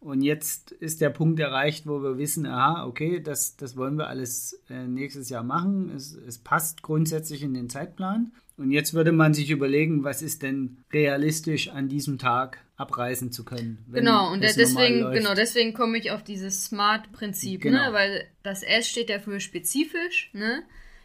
[0.00, 4.08] Und jetzt ist der Punkt erreicht, wo wir wissen, aha, okay, das, das wollen wir
[4.08, 5.90] alles äh, nächstes Jahr machen.
[5.94, 8.32] Es, es passt grundsätzlich in den Zeitplan.
[8.56, 13.44] Und jetzt würde man sich überlegen, was ist denn realistisch an diesem Tag abreißen zu
[13.44, 13.84] können.
[13.92, 17.70] genau, und deswegen, genau, deswegen komme ich auf dieses Smart-Prinzip, ne?
[17.70, 17.88] genau.
[17.88, 17.92] ne?
[17.92, 20.62] weil das S steht ja für spezifisch, ne?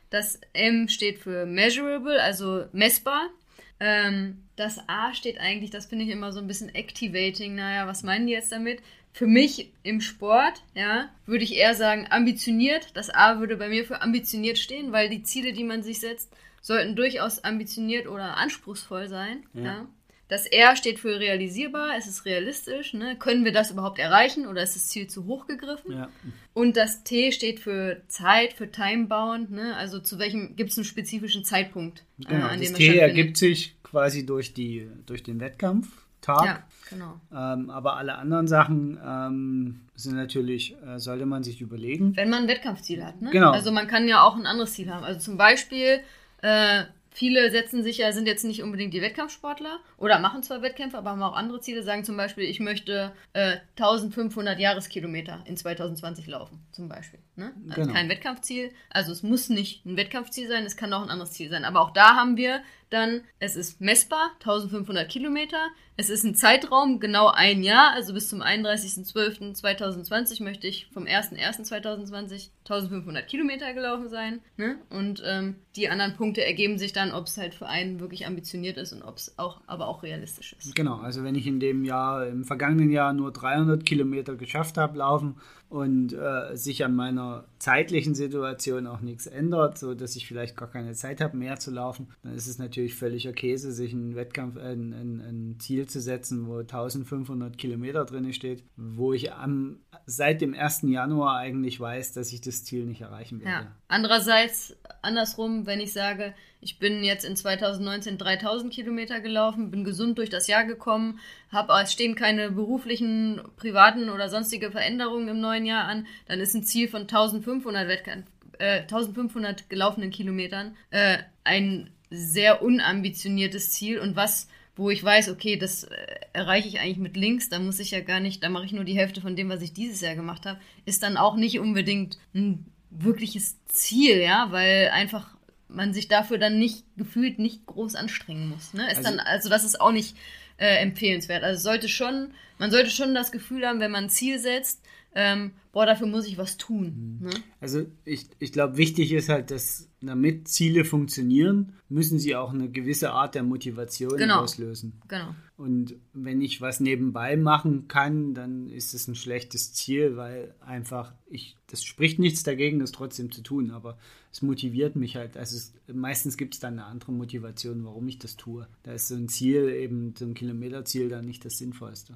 [0.09, 3.29] Das M steht für measurable, also messbar.
[3.79, 7.55] Ähm, das A steht eigentlich, das finde ich immer so ein bisschen activating.
[7.55, 8.81] Naja, was meinen die jetzt damit?
[9.11, 12.89] Für mich im Sport, ja, würde ich eher sagen ambitioniert.
[12.95, 16.31] Das A würde bei mir für ambitioniert stehen, weil die Ziele, die man sich setzt,
[16.61, 19.43] sollten durchaus ambitioniert oder anspruchsvoll sein.
[19.53, 19.63] Ja.
[19.63, 19.85] ja.
[20.27, 22.93] Das R steht für realisierbar, es ist realistisch.
[22.93, 23.15] Ne?
[23.17, 25.91] Können wir das überhaupt erreichen oder ist das Ziel zu hoch gegriffen?
[25.91, 26.09] Ja.
[26.53, 29.51] Und das T steht für Zeit, für Timebound.
[29.51, 29.75] Ne?
[29.75, 33.37] Also zu welchem gibt es einen spezifischen Zeitpunkt, äh, genau, an dem das T ergibt
[33.37, 36.45] sich quasi durch, die, durch den Wettkampftag.
[36.45, 37.21] Ja, genau.
[37.31, 42.17] Ähm, aber alle anderen Sachen ähm, sind natürlich, äh, sollte man sich überlegen.
[42.17, 43.21] Wenn man ein Wettkampfziel hat.
[43.21, 43.29] Ne?
[43.29, 43.51] Genau.
[43.51, 45.03] Also man kann ja auch ein anderes Ziel haben.
[45.03, 45.99] Also zum Beispiel
[46.41, 46.85] äh,
[47.15, 51.11] Viele setzen sich ja, sind jetzt nicht unbedingt die Wettkampfsportler oder machen zwar Wettkämpfe, aber
[51.11, 51.81] haben auch andere Ziele.
[51.81, 57.21] Sagen zum Beispiel, ich möchte äh, 1500 Jahreskilometer in 2020 laufen, zum Beispiel.
[57.37, 57.53] Ne?
[57.69, 57.93] Also genau.
[57.93, 58.71] kein Wettkampfziel.
[58.89, 61.63] Also es muss nicht ein Wettkampfziel sein, es kann auch ein anderes Ziel sein.
[61.63, 65.69] Aber auch da haben wir dann, es ist messbar, 1500 Kilometer.
[65.97, 72.49] Es ist ein Zeitraum, genau ein Jahr, also bis zum 31.12.2020 möchte ich vom 01.01.2020
[72.69, 74.41] 1500 Kilometer gelaufen sein.
[74.57, 74.77] Ne?
[74.89, 78.77] Und ähm, die anderen Punkte ergeben sich dann, ob es halt für einen wirklich ambitioniert
[78.77, 80.75] ist und ob es auch, aber auch realistisch ist.
[80.75, 84.97] Genau, also wenn ich in dem Jahr, im vergangenen Jahr nur 300 Kilometer geschafft habe,
[84.97, 85.35] laufen
[85.69, 90.69] und äh, sich an meiner zeitlichen Situation auch nichts ändert, so dass ich vielleicht gar
[90.69, 94.57] keine Zeit habe, mehr zu laufen, dann ist es natürlich völliger Käse, sich einen Wettkampf,
[94.57, 99.79] äh, ein, ein, ein, Ziel zu setzen, wo 1500 Kilometer drin steht, wo ich am,
[100.05, 100.83] seit dem 1.
[100.83, 103.65] Januar eigentlich weiß, dass ich das Ziel nicht erreichen werde.
[103.65, 103.75] Ja.
[103.87, 106.33] Andererseits, andersrum, wenn ich sage,
[106.65, 111.19] ich bin jetzt in 2019 3000 Kilometer gelaufen, bin gesund durch das Jahr gekommen,
[111.51, 116.55] habe es stehen keine beruflichen, privaten oder sonstige Veränderungen im neuen Jahr an, dann ist
[116.55, 118.25] ein Ziel von 1500 Wettkampf,
[118.57, 123.99] äh, 1500 gelaufenen Kilometern äh, ein sehr unambitioniertes Ziel.
[123.99, 124.47] Und was
[124.77, 125.95] wo ich weiß, okay, das äh,
[126.33, 128.83] erreiche ich eigentlich mit links, da muss ich ja gar nicht, da mache ich nur
[128.83, 132.17] die Hälfte von dem, was ich dieses Jahr gemacht habe, ist dann auch nicht unbedingt
[132.33, 135.34] ein wirkliches Ziel, ja, weil einfach
[135.67, 138.73] man sich dafür dann nicht gefühlt nicht groß anstrengen muss.
[138.73, 138.89] Ne?
[138.89, 140.15] Ist also, dann, also das ist auch nicht
[140.57, 141.43] äh, empfehlenswert.
[141.43, 144.81] Also sollte schon, man sollte schon das Gefühl haben, wenn man ein Ziel setzt,
[145.15, 147.19] ähm, boah, dafür muss ich was tun.
[147.19, 147.27] Mhm.
[147.27, 147.33] Ne?
[147.61, 152.69] Also ich, ich glaube, wichtig ist halt, dass damit Ziele funktionieren, müssen sie auch eine
[152.69, 154.41] gewisse Art der Motivation genau.
[154.41, 155.01] auslösen.
[155.07, 155.33] Genau.
[155.55, 161.13] Und wenn ich was nebenbei machen kann, dann ist es ein schlechtes Ziel, weil einfach
[161.27, 163.97] ich, das spricht nichts dagegen, das trotzdem zu tun, aber
[164.33, 165.37] es motiviert mich halt.
[165.37, 168.67] Also es, meistens gibt es dann eine andere Motivation, warum ich das tue.
[168.83, 172.15] Da ist so ein Ziel, eben so ein Kilometerziel, dann nicht das Sinnvollste.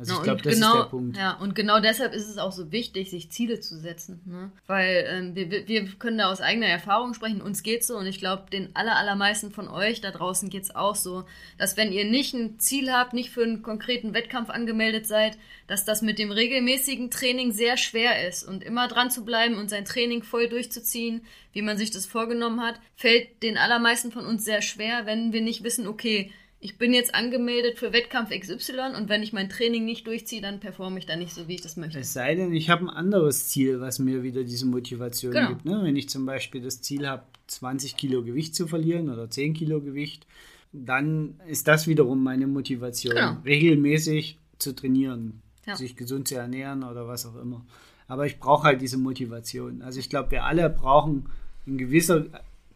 [0.00, 1.16] Also ich glaube, das genau, ist der Punkt.
[1.18, 4.22] Ja, und genau deshalb ist es auch so wichtig, sich Ziele zu setzen.
[4.24, 4.50] Ne?
[4.66, 8.18] Weil ähm, wir, wir können da aus eigener Erfahrung sprechen, uns geht so und ich
[8.18, 11.24] glaube, den aller, allermeisten von euch da draußen geht es auch so,
[11.58, 15.36] dass wenn ihr nicht ein Ziel habt, nicht für einen konkreten Wettkampf angemeldet seid,
[15.66, 19.68] dass das mit dem regelmäßigen Training sehr schwer ist und immer dran zu bleiben und
[19.68, 21.20] sein Training voll durchzuziehen,
[21.52, 25.42] wie man sich das vorgenommen hat, fällt den allermeisten von uns sehr schwer, wenn wir
[25.42, 29.86] nicht wissen, okay, ich bin jetzt angemeldet für Wettkampf XY und wenn ich mein Training
[29.86, 31.98] nicht durchziehe, dann performe ich da nicht so, wie ich das möchte.
[31.98, 35.48] Es sei denn, ich habe ein anderes Ziel, was mir wieder diese Motivation genau.
[35.48, 35.64] gibt.
[35.64, 35.80] Ne?
[35.82, 39.80] Wenn ich zum Beispiel das Ziel habe, 20 Kilo Gewicht zu verlieren oder 10 Kilo
[39.80, 40.26] Gewicht,
[40.72, 43.38] dann ist das wiederum meine Motivation, genau.
[43.44, 45.74] regelmäßig zu trainieren, ja.
[45.74, 47.64] sich gesund zu ernähren oder was auch immer.
[48.06, 49.80] Aber ich brauche halt diese Motivation.
[49.80, 51.26] Also ich glaube, wir alle brauchen
[51.64, 52.26] in gewisser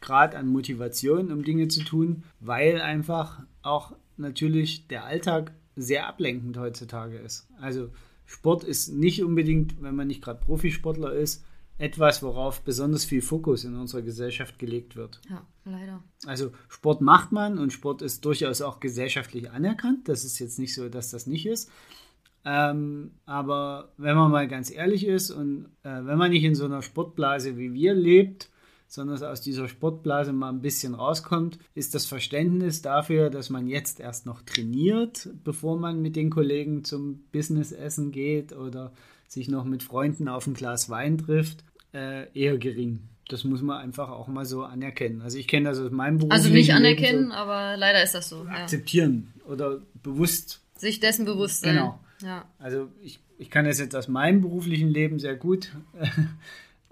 [0.01, 6.57] Grad an Motivation, um Dinge zu tun, weil einfach auch natürlich der Alltag sehr ablenkend
[6.57, 7.49] heutzutage ist.
[7.61, 7.91] Also
[8.27, 11.45] Sport ist nicht unbedingt, wenn man nicht gerade Profisportler ist,
[11.77, 15.21] etwas, worauf besonders viel Fokus in unserer Gesellschaft gelegt wird.
[15.29, 16.05] Ja, leider.
[16.25, 20.09] Also Sport macht man und Sport ist durchaus auch gesellschaftlich anerkannt.
[20.09, 21.71] Das ist jetzt nicht so, dass das nicht ist.
[22.45, 26.67] Ähm, aber wenn man mal ganz ehrlich ist und äh, wenn man nicht in so
[26.67, 28.51] einer Sportblase wie wir lebt,
[28.87, 34.01] sondern aus dieser Sportblase mal ein bisschen rauskommt, ist das Verständnis dafür, dass man jetzt
[34.01, 38.93] erst noch trainiert, bevor man mit den Kollegen zum Businessessen geht oder
[39.27, 43.09] sich noch mit Freunden auf ein Glas Wein trifft, äh, eher gering.
[43.29, 45.23] Das muss man einfach auch mal so anerkennen.
[45.23, 46.33] Also ich kenne das aus meinem Beruf.
[46.33, 48.43] Also nicht anerkennen, so aber leider ist das so.
[48.43, 49.53] Akzeptieren ja.
[49.53, 50.61] oder bewusst.
[50.77, 51.77] Sich dessen bewusst sein.
[51.77, 52.01] Genau.
[52.23, 52.45] Ja.
[52.59, 55.73] Also ich, ich kann das jetzt aus meinem beruflichen Leben sehr gut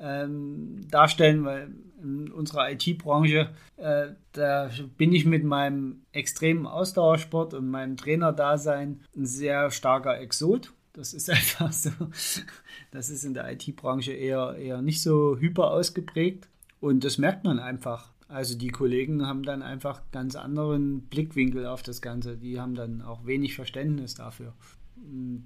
[0.02, 1.70] ähm, darstellen, weil
[2.02, 9.26] in unserer IT-Branche, äh, da bin ich mit meinem extremen Ausdauersport und meinem Trainerdasein ein
[9.26, 10.72] sehr starker Exot.
[10.92, 11.90] Das ist einfach so.
[12.90, 16.48] Das ist in der IT-Branche eher, eher nicht so hyper ausgeprägt.
[16.80, 18.10] Und das merkt man einfach.
[18.26, 22.36] Also die Kollegen haben dann einfach ganz anderen Blickwinkel auf das Ganze.
[22.36, 24.54] Die haben dann auch wenig Verständnis dafür.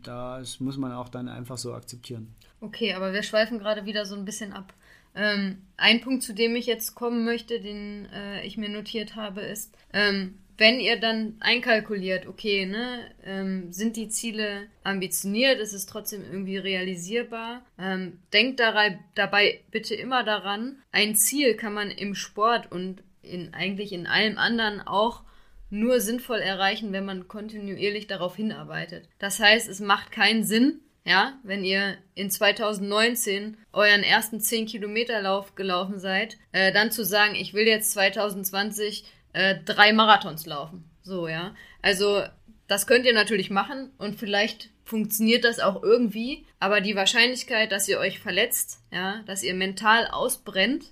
[0.02, 2.34] Das muss man auch dann einfach so akzeptieren.
[2.60, 4.72] Okay, aber wir schweifen gerade wieder so ein bisschen ab.
[5.14, 9.40] Ähm, ein Punkt, zu dem ich jetzt kommen möchte, den äh, ich mir notiert habe,
[9.40, 15.86] ist, ähm, wenn ihr dann einkalkuliert, okay, ne, ähm, sind die Ziele ambitioniert, ist es
[15.86, 22.14] trotzdem irgendwie realisierbar, ähm, denkt dabei, dabei bitte immer daran, ein Ziel kann man im
[22.14, 25.22] Sport und in, eigentlich in allem anderen auch
[25.68, 29.08] nur sinnvoll erreichen, wenn man kontinuierlich darauf hinarbeitet.
[29.18, 35.22] Das heißt, es macht keinen Sinn, ja, wenn ihr in 2019 euren ersten 10 Kilometer
[35.22, 40.90] Lauf gelaufen seid, äh, dann zu sagen, ich will jetzt 2020 äh, drei Marathons laufen.
[41.02, 41.54] So, ja.
[41.80, 42.24] Also,
[42.66, 47.88] das könnt ihr natürlich machen und vielleicht funktioniert das auch irgendwie, aber die Wahrscheinlichkeit, dass
[47.88, 50.86] ihr euch verletzt, ja, dass ihr mental ausbrennt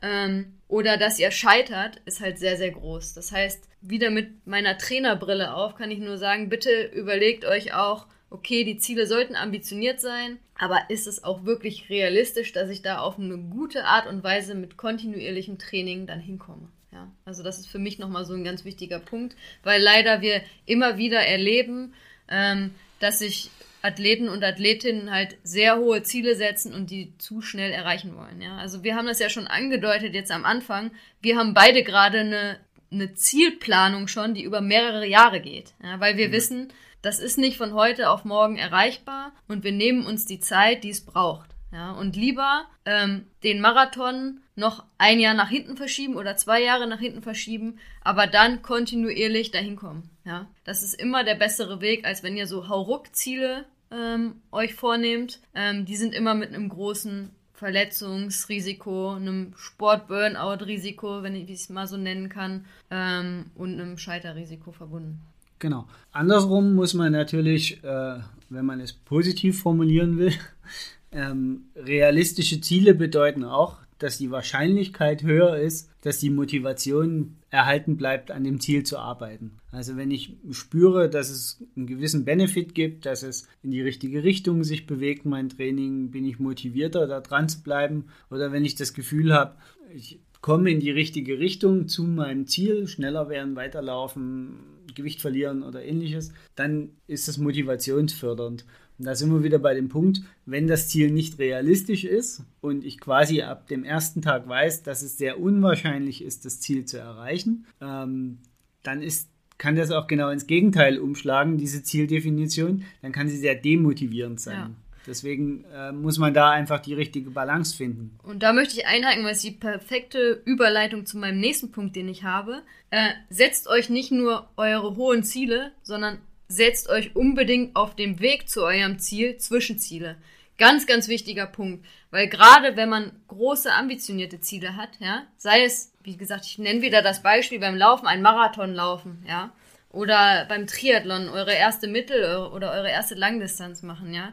[0.00, 3.14] ähm, oder dass ihr scheitert, ist halt sehr, sehr groß.
[3.14, 8.06] Das heißt, wieder mit meiner Trainerbrille auf, kann ich nur sagen, bitte überlegt euch auch,
[8.36, 12.98] okay, die Ziele sollten ambitioniert sein, aber ist es auch wirklich realistisch, dass ich da
[12.98, 16.68] auf eine gute Art und Weise mit kontinuierlichem Training dann hinkomme?
[16.92, 20.42] Ja, also das ist für mich nochmal so ein ganz wichtiger Punkt, weil leider wir
[20.66, 21.94] immer wieder erleben,
[22.28, 23.50] ähm, dass sich
[23.82, 28.40] Athleten und Athletinnen halt sehr hohe Ziele setzen und die zu schnell erreichen wollen.
[28.42, 30.90] Ja, also wir haben das ja schon angedeutet jetzt am Anfang.
[31.22, 32.58] Wir haben beide gerade eine,
[32.90, 36.32] eine Zielplanung schon, die über mehrere Jahre geht, ja, weil wir mhm.
[36.32, 36.72] wissen,
[37.06, 40.90] das ist nicht von heute auf morgen erreichbar und wir nehmen uns die Zeit, die
[40.90, 41.50] es braucht.
[41.72, 46.88] Ja, und lieber ähm, den Marathon noch ein Jahr nach hinten verschieben oder zwei Jahre
[46.88, 50.10] nach hinten verschieben, aber dann kontinuierlich dahin kommen.
[50.24, 55.40] Ja, das ist immer der bessere Weg, als wenn ihr so Hauruck-Ziele ähm, euch vornehmt.
[55.54, 61.96] Ähm, die sind immer mit einem großen Verletzungsrisiko, einem Sport-Burnout-Risiko, wenn ich es mal so
[61.96, 65.20] nennen kann, ähm, und einem Scheiterrisiko verbunden.
[65.58, 65.86] Genau.
[66.12, 70.32] Andersrum muss man natürlich, äh, wenn man es positiv formulieren will,
[71.12, 78.30] ähm, realistische Ziele bedeuten auch, dass die Wahrscheinlichkeit höher ist, dass die Motivation erhalten bleibt,
[78.30, 79.52] an dem Ziel zu arbeiten.
[79.72, 84.22] Also wenn ich spüre, dass es einen gewissen Benefit gibt, dass es in die richtige
[84.22, 88.06] Richtung sich bewegt, mein Training, bin ich motivierter, da dran zu bleiben.
[88.30, 89.56] Oder wenn ich das Gefühl habe,
[89.94, 95.84] ich komme in die richtige Richtung zu meinem Ziel, schneller werden, weiterlaufen, Gewicht verlieren oder
[95.84, 98.64] ähnliches, dann ist das motivationsfördernd.
[98.98, 102.84] Und da sind wir wieder bei dem Punkt, wenn das Ziel nicht realistisch ist und
[102.84, 106.98] ich quasi ab dem ersten Tag weiß, dass es sehr unwahrscheinlich ist, das Ziel zu
[106.98, 108.38] erreichen, ähm,
[108.82, 109.28] dann ist,
[109.58, 112.84] kann das auch genau ins Gegenteil umschlagen, diese Zieldefinition.
[113.02, 114.56] Dann kann sie sehr demotivierend sein.
[114.56, 114.70] Ja.
[115.06, 118.18] Deswegen äh, muss man da einfach die richtige Balance finden.
[118.22, 122.08] Und da möchte ich einhaken, weil es die perfekte Überleitung zu meinem nächsten Punkt, den
[122.08, 122.62] ich habe.
[122.90, 128.48] Äh, setzt euch nicht nur eure hohen Ziele, sondern setzt euch unbedingt auf dem Weg
[128.48, 130.16] zu eurem Ziel Zwischenziele.
[130.58, 131.84] Ganz, ganz wichtiger Punkt.
[132.10, 136.82] Weil gerade wenn man große, ambitionierte Ziele hat, ja, sei es, wie gesagt, ich nenne
[136.82, 139.52] wieder das Beispiel beim Laufen, ein Marathon laufen, ja,
[139.90, 144.32] oder beim Triathlon eure erste Mittel- oder eure erste Langdistanz machen, ja.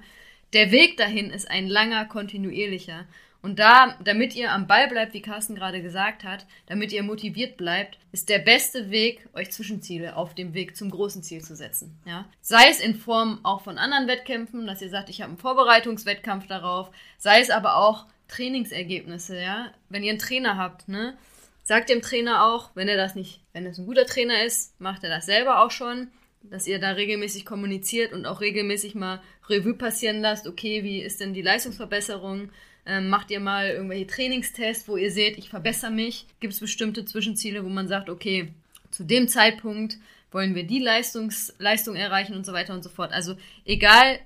[0.54, 3.06] Der Weg dahin ist ein langer, kontinuierlicher.
[3.42, 7.58] Und da, damit ihr am Ball bleibt, wie Carsten gerade gesagt hat, damit ihr motiviert
[7.58, 11.98] bleibt, ist der beste Weg, euch Zwischenziele auf dem Weg zum großen Ziel zu setzen.
[12.06, 12.26] Ja?
[12.40, 16.48] Sei es in Form auch von anderen Wettkämpfen, dass ihr sagt, ich habe einen Vorbereitungswettkampf
[16.48, 19.72] darauf, sei es aber auch Trainingsergebnisse, ja.
[19.90, 21.18] Wenn ihr einen Trainer habt, ne,
[21.64, 25.04] sagt dem Trainer auch, wenn er das nicht, wenn es ein guter Trainer ist, macht
[25.04, 26.10] er das selber auch schon,
[26.44, 31.20] dass ihr da regelmäßig kommuniziert und auch regelmäßig mal Revue passieren lasst, okay, wie ist
[31.20, 32.50] denn die Leistungsverbesserung?
[32.86, 36.28] Ähm, macht ihr mal irgendwelche Trainingstests, wo ihr seht, ich verbessere mich?
[36.40, 38.50] Gibt es bestimmte Zwischenziele, wo man sagt, okay,
[38.92, 39.98] zu dem Zeitpunkt
[40.32, 43.14] wollen wir die Leistungs Leistung erreichen und so weiter und so fort.
[43.14, 44.20] Also egal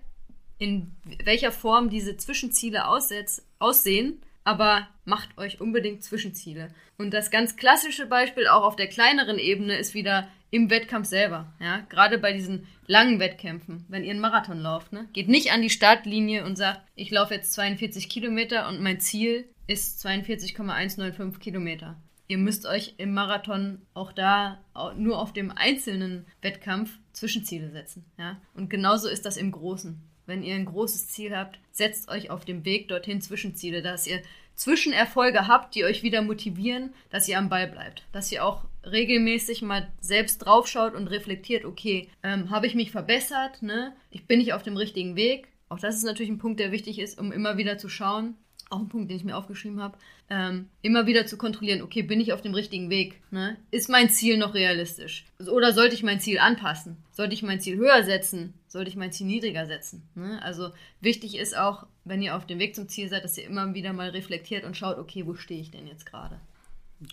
[0.58, 0.92] in
[1.24, 6.74] welcher Form diese Zwischenziele aussehen, aber macht euch unbedingt Zwischenziele.
[6.98, 11.54] Und das ganz klassische Beispiel auch auf der kleineren Ebene ist wieder im Wettkampf selber.
[11.60, 15.62] Ja, gerade bei diesen langen Wettkämpfen, wenn ihr einen Marathon lauft, ne, geht nicht an
[15.62, 21.98] die Startlinie und sagt, ich laufe jetzt 42 Kilometer und mein Ziel ist 42,195 Kilometer.
[22.30, 24.60] Ihr müsst euch im Marathon auch da
[24.98, 28.06] nur auf dem einzelnen Wettkampf Zwischenziele setzen.
[28.18, 28.42] Ja?
[28.54, 30.02] Und genauso ist das im Großen.
[30.26, 34.22] Wenn ihr ein großes Ziel habt, setzt euch auf dem Weg dorthin Zwischenziele, dass ihr
[34.56, 38.04] Zwischenerfolge habt, die euch wieder motivieren, dass ihr am Ball bleibt.
[38.12, 43.62] Dass ihr auch regelmäßig mal selbst draufschaut und reflektiert, okay, ähm, habe ich mich verbessert,
[43.62, 43.96] ne?
[44.10, 45.48] Ich bin nicht auf dem richtigen Weg.
[45.70, 48.36] Auch das ist natürlich ein Punkt, der wichtig ist, um immer wieder zu schauen,
[48.70, 49.98] auch ein Punkt, den ich mir aufgeschrieben habe,
[50.30, 53.22] ähm, immer wieder zu kontrollieren, okay, bin ich auf dem richtigen Weg?
[53.32, 53.58] Ne?
[53.72, 55.26] Ist mein Ziel noch realistisch?
[55.40, 56.98] Oder sollte ich mein Ziel anpassen?
[57.12, 58.54] Sollte ich mein Ziel höher setzen?
[58.68, 60.04] Sollte ich mein Ziel niedriger setzen?
[60.16, 60.42] Ne?
[60.44, 63.74] Also wichtig ist auch, wenn ihr auf dem Weg zum Ziel seid, dass ihr immer
[63.74, 66.40] wieder mal reflektiert und schaut, okay, wo stehe ich denn jetzt gerade?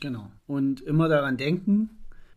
[0.01, 0.31] Genau.
[0.47, 1.91] Und immer daran denken,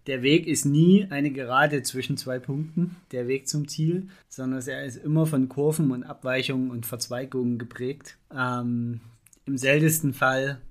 [0.07, 4.85] der Weg ist nie eine Gerade zwischen zwei Punkten, der Weg zum Ziel, sondern er
[4.85, 8.17] ist immer von Kurven und Abweichungen und Verzweigungen geprägt.
[8.33, 9.01] Ähm,
[9.45, 10.61] Im seltensten Fall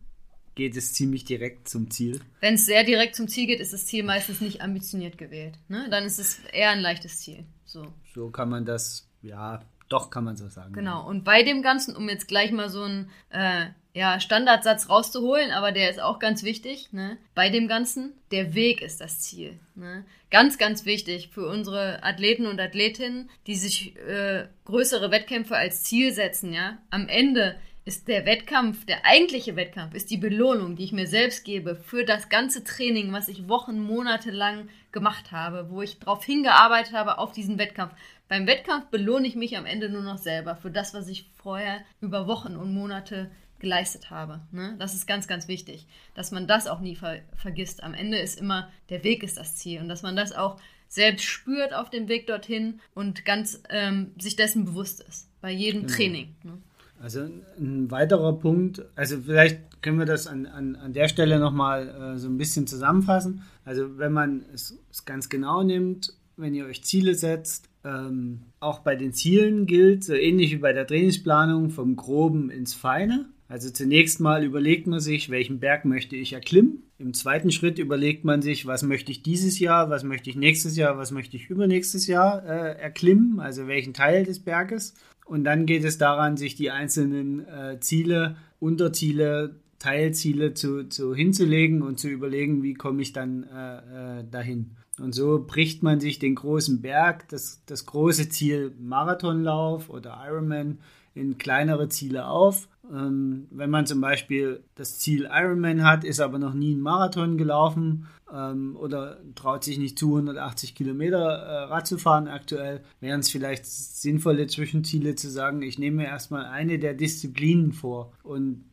[0.54, 2.20] geht es ziemlich direkt zum Ziel.
[2.40, 5.58] Wenn es sehr direkt zum Ziel geht, ist das Ziel meistens nicht ambitioniert gewählt.
[5.68, 5.86] Ne?
[5.90, 7.44] Dann ist es eher ein leichtes Ziel.
[7.66, 7.92] So.
[8.14, 10.72] so kann man das, ja, doch kann man so sagen.
[10.72, 11.07] Genau.
[11.07, 15.72] Und bei dem Ganzen, um jetzt gleich mal so ein äh, ja, Standardsatz rauszuholen, aber
[15.72, 16.92] der ist auch ganz wichtig.
[16.92, 17.16] Ne?
[17.35, 19.59] Bei dem Ganzen, der Weg ist das Ziel.
[19.75, 20.05] Ne?
[20.31, 26.12] Ganz, ganz wichtig für unsere Athleten und Athletinnen, die sich äh, größere Wettkämpfe als Ziel
[26.12, 26.53] setzen.
[26.53, 31.07] Ja, am Ende ist der Wettkampf, der eigentliche Wettkampf, ist die Belohnung, die ich mir
[31.07, 36.01] selbst gebe für das ganze Training, was ich Wochen, Monate lang gemacht habe, wo ich
[36.01, 37.94] darauf hingearbeitet habe auf diesen Wettkampf.
[38.28, 41.80] Beim Wettkampf belohne ich mich am Ende nur noch selber für das, was ich vorher
[42.00, 44.40] über Wochen und Monate geleistet habe.
[44.50, 44.76] Ne?
[44.78, 47.82] Das ist ganz, ganz wichtig, dass man das auch nie ver vergisst.
[47.82, 50.58] Am Ende ist immer, der Weg ist das Ziel und dass man das auch
[50.88, 55.82] selbst spürt auf dem Weg dorthin und ganz ähm, sich dessen bewusst ist, bei jedem
[55.82, 55.94] genau.
[55.94, 56.34] Training.
[56.42, 56.58] Ne?
[57.00, 62.14] Also ein weiterer Punkt, also vielleicht können wir das an, an, an der Stelle nochmal
[62.14, 63.42] äh, so ein bisschen zusammenfassen.
[63.64, 68.81] Also wenn man es, es ganz genau nimmt, wenn ihr euch Ziele setzt, ähm, auch
[68.81, 73.27] bei den Zielen gilt, so ähnlich wie bei der Trainingsplanung, vom Groben ins Feine.
[73.49, 76.83] Also zunächst mal überlegt man sich, welchen Berg möchte ich erklimmen.
[76.98, 80.77] Im zweiten Schritt überlegt man sich, was möchte ich dieses Jahr, was möchte ich nächstes
[80.77, 84.94] Jahr, was möchte ich übernächstes Jahr äh, erklimmen, also welchen Teil des Berges.
[85.25, 91.83] Und dann geht es daran, sich die einzelnen äh, Ziele, Unterziele, Teilziele zu, zu hinzulegen
[91.83, 94.77] und zu überlegen, wie komme ich dann äh, äh dahin.
[94.99, 100.79] Und so bricht man sich den großen Berg, das, das große Ziel Marathonlauf oder Ironman
[101.15, 102.69] in kleinere Ziele auf.
[102.90, 107.37] Ähm, wenn man zum Beispiel das Ziel Ironman hat, ist aber noch nie einen Marathon
[107.37, 113.21] gelaufen ähm, oder traut sich nicht zu, 180 Kilometer äh, Rad zu fahren aktuell, wären
[113.21, 118.65] es vielleicht sinnvolle Zwischenziele zu sagen, ich nehme mir erstmal eine der Disziplinen vor und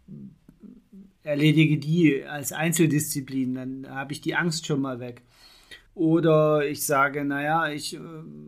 [1.24, 5.24] erledige die als Einzeldisziplin, dann habe ich die Angst schon mal weg.
[5.96, 8.00] Oder ich sage, naja, ich äh,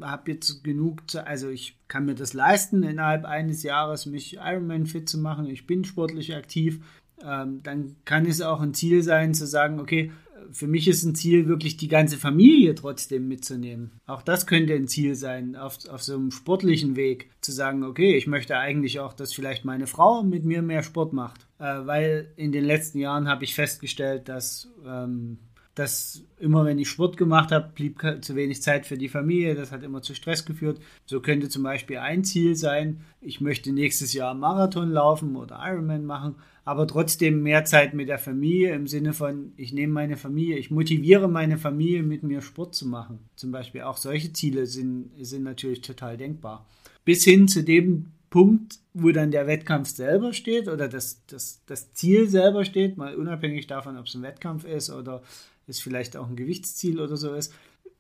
[0.02, 4.88] habe jetzt genug, zu, also ich kann mir das leisten, innerhalb eines Jahres mich Ironman
[4.88, 6.80] fit zu machen, ich bin sportlich aktiv.
[7.24, 10.12] Ähm, dann kann es auch ein Ziel sein, zu sagen, okay,
[10.52, 13.92] für mich ist ein Ziel, wirklich die ganze Familie trotzdem mitzunehmen.
[14.06, 18.16] Auch das könnte ein Ziel sein, auf, auf so einem sportlichen Weg zu sagen, okay,
[18.16, 21.48] ich möchte eigentlich auch, dass vielleicht meine Frau mit mir mehr Sport macht.
[21.60, 25.38] Äh, weil in den letzten Jahren habe ich festgestellt, dass ähm,
[25.76, 29.56] dass immer, wenn ich Sport gemacht habe, blieb zu wenig Zeit für die Familie.
[29.56, 30.80] Das hat immer zu Stress geführt.
[31.06, 36.06] So könnte zum Beispiel ein Ziel sein, ich möchte nächstes Jahr Marathon laufen oder Ironman
[36.06, 40.58] machen, aber trotzdem mehr Zeit mit der Familie im Sinne von, ich nehme meine Familie,
[40.58, 43.20] ich motiviere meine Familie, mit mir Sport zu machen.
[43.36, 46.66] Zum Beispiel auch solche Ziele sind, sind natürlich total denkbar.
[47.04, 51.94] Bis hin zu dem Punkt, wo dann der Wettkampf selber steht oder das, das, das
[51.94, 55.22] Ziel selber steht, mal unabhängig davon, ob es ein Wettkampf ist oder
[55.68, 57.54] es vielleicht auch ein Gewichtsziel oder so ist,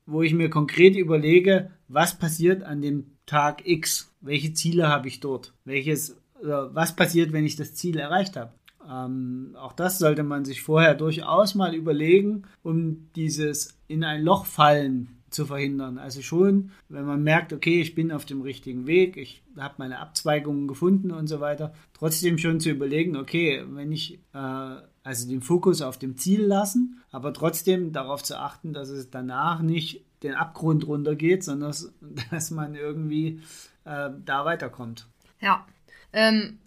[0.05, 5.20] wo ich mir konkret überlege, was passiert an dem Tag X, welche Ziele habe ich
[5.20, 8.53] dort, welches, was passiert, wenn ich das Ziel erreicht habe.
[8.88, 14.45] Ähm, auch das sollte man sich vorher durchaus mal überlegen, um dieses in ein Loch
[14.45, 15.97] fallen zu verhindern.
[15.97, 19.99] Also schon, wenn man merkt, okay, ich bin auf dem richtigen Weg, ich habe meine
[19.99, 24.76] Abzweigungen gefunden und so weiter, trotzdem schon zu überlegen, okay, wenn ich äh,
[25.06, 29.62] also den Fokus auf dem Ziel lassen, aber trotzdem darauf zu achten, dass es danach
[29.62, 31.93] nicht den Abgrund runtergeht, sondern dass,
[32.32, 33.41] dass man irgendwie
[33.86, 35.08] äh, da weiterkommt.
[35.39, 35.66] Ja.
[36.12, 36.60] Ähm,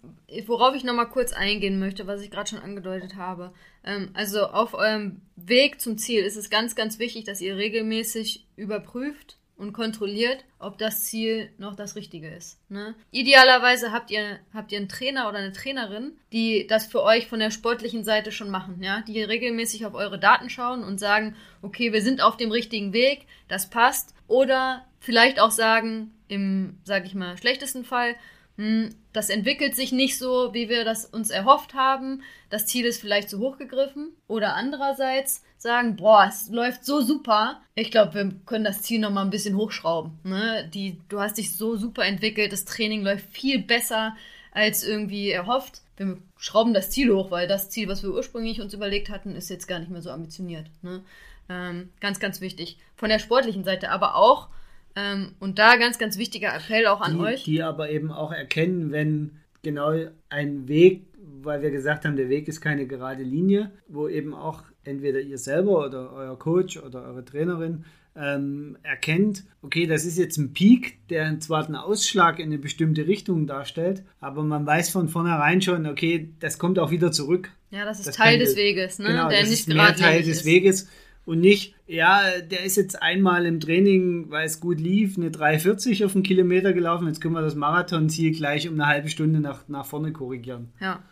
[0.45, 3.51] worauf ich nochmal kurz eingehen möchte, was ich gerade schon angedeutet habe.
[3.83, 8.47] Ähm, also auf eurem Weg zum Ziel ist es ganz, ganz wichtig, dass ihr regelmäßig
[8.55, 12.57] überprüft, und kontrolliert, ob das Ziel noch das Richtige ist.
[12.69, 12.95] Ne?
[13.11, 17.39] Idealerweise habt ihr, habt ihr einen Trainer oder eine Trainerin, die das für euch von
[17.39, 21.91] der sportlichen Seite schon machen, ja, die regelmäßig auf eure Daten schauen und sagen, okay,
[21.91, 24.15] wir sind auf dem richtigen Weg, das passt.
[24.27, 28.15] Oder vielleicht auch sagen, im, sag ich mal, schlechtesten Fall,
[28.59, 32.23] hm, das entwickelt sich nicht so, wie wir das uns erhofft haben.
[32.49, 34.09] Das Ziel ist vielleicht zu hoch gegriffen.
[34.27, 37.61] Oder andererseits sagen, boah, es läuft so super.
[37.73, 40.19] Ich glaube, wir können das Ziel noch mal ein bisschen hochschrauben.
[40.25, 40.69] Ne?
[40.73, 44.17] Die, du hast dich so super entwickelt, das Training läuft viel besser
[44.51, 45.81] als irgendwie erhofft.
[45.95, 49.49] Wir schrauben das Ziel hoch, weil das Ziel, was wir ursprünglich uns überlegt hatten, ist
[49.49, 50.69] jetzt gar nicht mehr so ambitioniert.
[50.81, 51.01] Ne?
[51.47, 52.77] Ähm, ganz, ganz wichtig.
[52.97, 54.49] Von der sportlichen Seite, aber auch
[54.95, 57.43] ähm, und da ganz, ganz wichtiger Appell auch an die, euch.
[57.43, 59.31] Die aber eben auch erkennen, wenn
[59.61, 59.93] genau
[60.29, 61.07] ein Weg,
[61.41, 65.37] weil wir gesagt haben, der Weg ist keine gerade Linie, wo eben auch entweder ihr
[65.37, 67.85] selber oder euer Coach oder eure Trainerin
[68.15, 73.07] ähm, erkennt, okay, das ist jetzt ein Peak, der zwar einen Ausschlag in eine bestimmte
[73.07, 77.51] Richtung darstellt, aber man weiß von vornherein schon, okay, das kommt auch wieder zurück.
[77.71, 79.09] Ja, das ist das Teil des Weges, ne?
[79.09, 80.45] Genau, der das nicht ist mehr Teil des ist.
[80.45, 80.89] Weges
[81.29, 86.03] und nicht, ja, der ist jetzt einmal im Training, weil es gut lief, eine 3,40
[86.03, 89.67] auf einen Kilometer gelaufen, jetzt können wir das Marathonziel gleich um eine halbe Stunde nach,
[89.67, 90.73] nach vorne korrigieren.
[90.81, 91.03] Ja.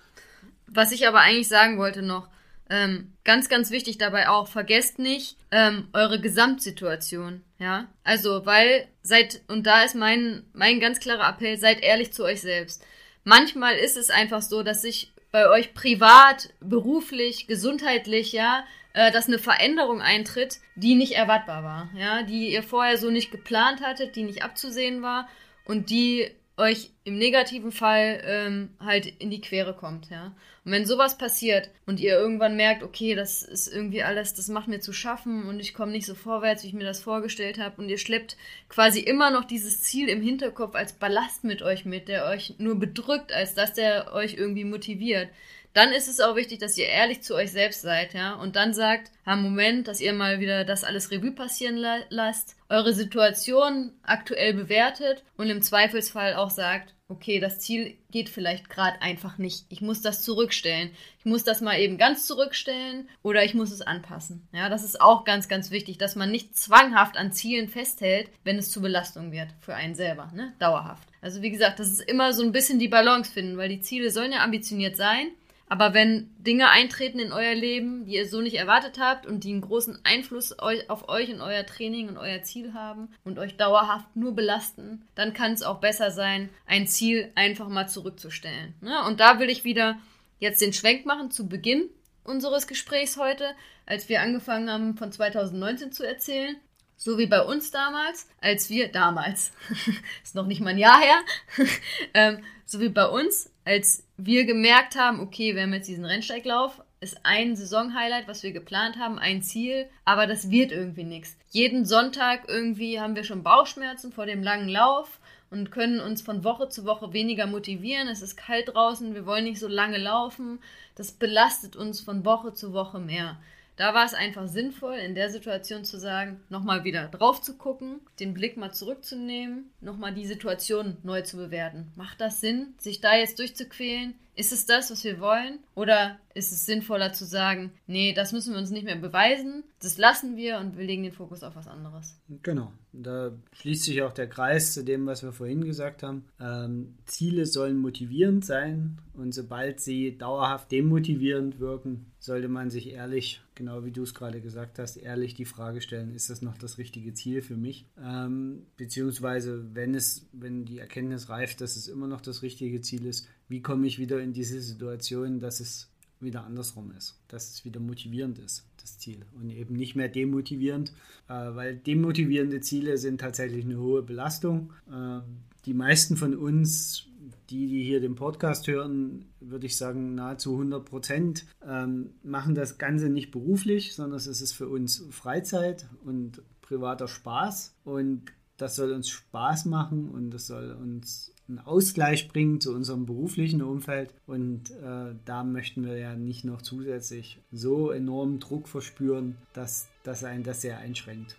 [0.66, 2.30] Was ich aber eigentlich sagen wollte noch,
[2.68, 7.44] ähm, ganz, ganz wichtig dabei auch, vergesst nicht ähm, eure Gesamtsituation.
[7.60, 12.24] Ja, also, weil seid, und da ist mein, mein ganz klarer Appell, seid ehrlich zu
[12.24, 12.84] euch selbst.
[13.24, 18.64] Manchmal ist es einfach so, dass sich bei euch privat, beruflich, gesundheitlich, ja,
[18.98, 23.30] äh, dass eine Veränderung eintritt, die nicht erwartbar war, ja, die ihr vorher so nicht
[23.30, 25.30] geplant hattet, die nicht abzusehen war
[25.66, 30.36] und die euch im negativen Fall ähm, halt in die Quere kommt, ja.
[30.66, 34.68] Und wenn sowas passiert und ihr irgendwann merkt, okay, das ist irgendwie alles, das macht
[34.68, 37.80] mir zu schaffen und ich komme nicht so vorwärts, wie ich mir das vorgestellt habe
[37.80, 38.36] und ihr schleppt
[38.68, 42.80] quasi immer noch dieses Ziel im Hinterkopf als Ballast mit euch mit, der euch nur
[42.80, 45.30] bedrückt, als dass der euch irgendwie motiviert,
[45.78, 48.74] dann ist es auch wichtig, dass ihr ehrlich zu euch selbst seid, ja, und dann
[48.74, 53.94] sagt, ha, Moment, dass ihr mal wieder das alles Revue passieren la lasst, eure Situation
[54.02, 59.66] aktuell bewertet und im Zweifelsfall auch sagt, okay, das Ziel geht vielleicht gerade einfach nicht.
[59.70, 60.90] Ich muss das zurückstellen.
[61.20, 64.48] Ich muss das mal eben ganz zurückstellen oder ich muss es anpassen.
[64.52, 68.58] Ja, das ist auch ganz, ganz wichtig, dass man nicht zwanghaft an Zielen festhält, wenn
[68.58, 70.54] es zu Belastung wird für einen selber, ne?
[70.58, 71.08] Dauerhaft.
[71.22, 74.10] Also wie gesagt, das ist immer so ein bisschen die Balance finden, weil die Ziele
[74.10, 75.28] sollen ja ambitioniert sein,
[75.70, 79.52] aber wenn Dinge eintreten in euer Leben, die ihr so nicht erwartet habt und die
[79.52, 84.16] einen großen Einfluss auf euch und euer Training und euer Ziel haben und euch dauerhaft
[84.16, 88.76] nur belasten, dann kann es auch besser sein, ein Ziel einfach mal zurückzustellen.
[88.80, 89.04] Ne?
[89.06, 89.98] Und da will ich wieder
[90.40, 91.90] jetzt den Schwenk machen zu Beginn
[92.24, 93.54] unseres Gesprächs heute,
[93.86, 96.56] als wir angefangen haben von 2019 zu erzählen.
[97.00, 99.54] So wie bei uns damals, als wir damals,
[100.24, 101.20] ist noch nicht mal ein Jahr her,
[102.16, 106.82] ähm, so wie bei uns, als wir gemerkt haben, okay, wir haben jetzt diesen Rennsteiglauf,
[107.00, 111.38] ist ein Saisonhighlight, was wir geplant haben, ein Ziel, aber das wird irgendwie nichts.
[111.52, 115.20] Jeden Sonntag irgendwie haben wir schon Bauchschmerzen vor dem langen Lauf
[115.52, 118.08] und können uns von Woche zu Woche weniger motivieren.
[118.08, 120.60] Es ist kalt draußen, wir wollen nicht so lange laufen.
[120.96, 123.38] Das belastet uns von Woche zu Woche mehr.
[123.78, 128.00] Da war es einfach sinnvoll, in der Situation zu sagen, nochmal wieder drauf zu gucken,
[128.20, 131.92] den Blick mal zurückzunehmen, nochmal die Situation neu zu bewerten.
[131.96, 134.16] Macht das Sinn, sich da jetzt durchzuquälen?
[134.36, 135.60] Ist es das, was wir wollen?
[135.76, 139.98] Oder ist es sinnvoller zu sagen, nee, das müssen wir uns nicht mehr beweisen, das
[139.98, 142.20] lassen wir und wir legen den Fokus auf was anderes?
[142.44, 146.26] Genau, da schließt sich auch der Kreis zu dem, was wir vorhin gesagt haben.
[146.40, 153.42] Ähm, Ziele sollen motivierend sein und sobald sie dauerhaft demotivierend wirken, sollte man sich ehrlich,
[153.58, 156.78] genau wie du es gerade gesagt hast, ehrlich die Frage stellen, ist das noch das
[156.78, 157.86] richtige Ziel für mich?
[158.02, 163.06] Ähm, beziehungsweise, wenn es, wenn die Erkenntnis reift, dass es immer noch das richtige Ziel
[163.06, 165.90] ist, wie komme ich wieder in diese Situation, dass es
[166.20, 170.94] wieder andersrum ist, dass es wieder motivierend ist, das Ziel und eben nicht mehr demotivierend,
[171.28, 174.74] äh, weil demotivierende Ziele sind tatsächlich eine hohe Belastung.
[174.92, 175.20] Äh,
[175.66, 177.07] die meisten von uns,
[177.50, 182.78] die, die hier den Podcast hören, würde ich sagen, nahezu 100 Prozent ähm, machen das
[182.78, 188.24] Ganze nicht beruflich, sondern es ist für uns Freizeit und privater Spaß und
[188.58, 193.62] das soll uns Spaß machen und das soll uns einen Ausgleich bringen zu unserem beruflichen
[193.62, 194.14] Umfeld.
[194.26, 200.24] Und äh, da möchten wir ja nicht noch zusätzlich so enormen Druck verspüren, dass, dass
[200.24, 201.36] einen das sehr einschränkt.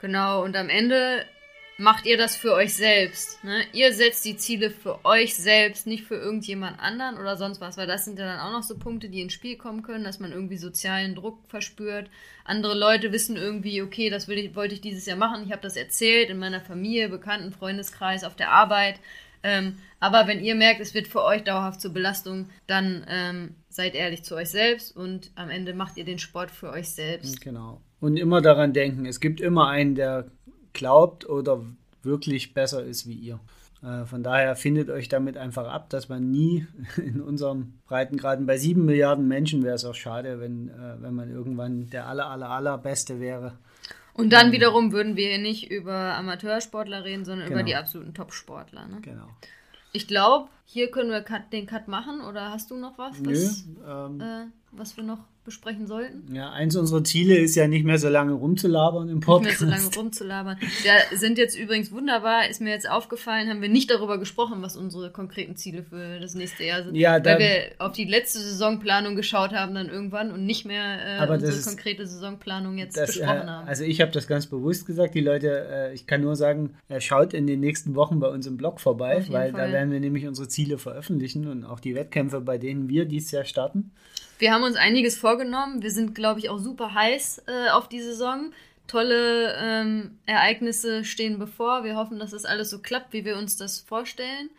[0.00, 1.24] Genau, und am Ende
[1.78, 3.42] macht ihr das für euch selbst.
[3.44, 3.62] Ne?
[3.72, 7.86] Ihr setzt die Ziele für euch selbst, nicht für irgendjemand anderen oder sonst was, weil
[7.86, 10.32] das sind ja dann auch noch so Punkte, die ins Spiel kommen können, dass man
[10.32, 12.10] irgendwie sozialen Druck verspürt.
[12.44, 15.76] Andere Leute wissen irgendwie, okay, das ich, wollte ich dieses Jahr machen, ich habe das
[15.76, 18.98] erzählt in meiner Familie, Bekannten, Freundeskreis, auf der Arbeit.
[19.44, 23.94] Ähm, aber wenn ihr merkt, es wird für euch dauerhaft zur Belastung, dann ähm, seid
[23.94, 27.40] ehrlich zu euch selbst und am Ende macht ihr den Sport für euch selbst.
[27.40, 27.80] Genau.
[28.00, 30.30] Und immer daran denken, es gibt immer einen, der
[30.78, 31.62] glaubt oder
[32.02, 33.40] wirklich besser ist wie ihr.
[33.82, 36.66] Äh, von daher findet euch damit einfach ab, dass man nie
[36.96, 41.30] in unserem Breitengraden bei sieben Milliarden Menschen wäre es auch schade, wenn, äh, wenn man
[41.30, 43.58] irgendwann der aller, aller, allerbeste wäre.
[44.14, 47.60] Und dann wiederum würden wir hier nicht über Amateursportler reden, sondern genau.
[47.60, 48.88] über die absoluten Top-Sportler.
[48.88, 48.98] Ne?
[49.00, 49.28] Genau.
[49.92, 53.84] Ich glaube, hier können wir den Cut machen oder hast du noch was, was, Nö,
[53.86, 56.34] ähm, äh, was wir noch besprechen sollten?
[56.34, 59.60] Ja, eins unserer Ziele ist ja nicht mehr so lange rumzulabern im Podcast.
[59.62, 60.58] Nicht mehr so lange rumzulabern.
[60.60, 64.76] Wir sind jetzt übrigens wunderbar, ist mir jetzt aufgefallen, haben wir nicht darüber gesprochen, was
[64.76, 66.94] unsere konkreten Ziele für das nächste Jahr sind.
[66.94, 71.32] Ja, weil wir auf die letzte Saisonplanung geschaut haben dann irgendwann und nicht mehr äh,
[71.32, 73.68] unsere ist, konkrete Saisonplanung jetzt das, besprochen äh, haben.
[73.68, 77.32] Also ich habe das ganz bewusst gesagt, die Leute, äh, ich kann nur sagen, schaut
[77.32, 79.66] in den nächsten Wochen bei uns im Blog vorbei, weil Fall.
[79.66, 83.30] da werden wir nämlich unsere Ziele veröffentlichen und auch die Wettkämpfe, bei denen wir dieses
[83.30, 83.92] Jahr starten.
[84.38, 85.82] Wir haben uns einiges vorgenommen.
[85.82, 88.52] Wir sind, glaube ich, auch super heiß äh, auf die Saison.
[88.86, 91.84] Tolle ähm, Ereignisse stehen bevor.
[91.84, 94.50] Wir hoffen, dass das alles so klappt, wie wir uns das vorstellen.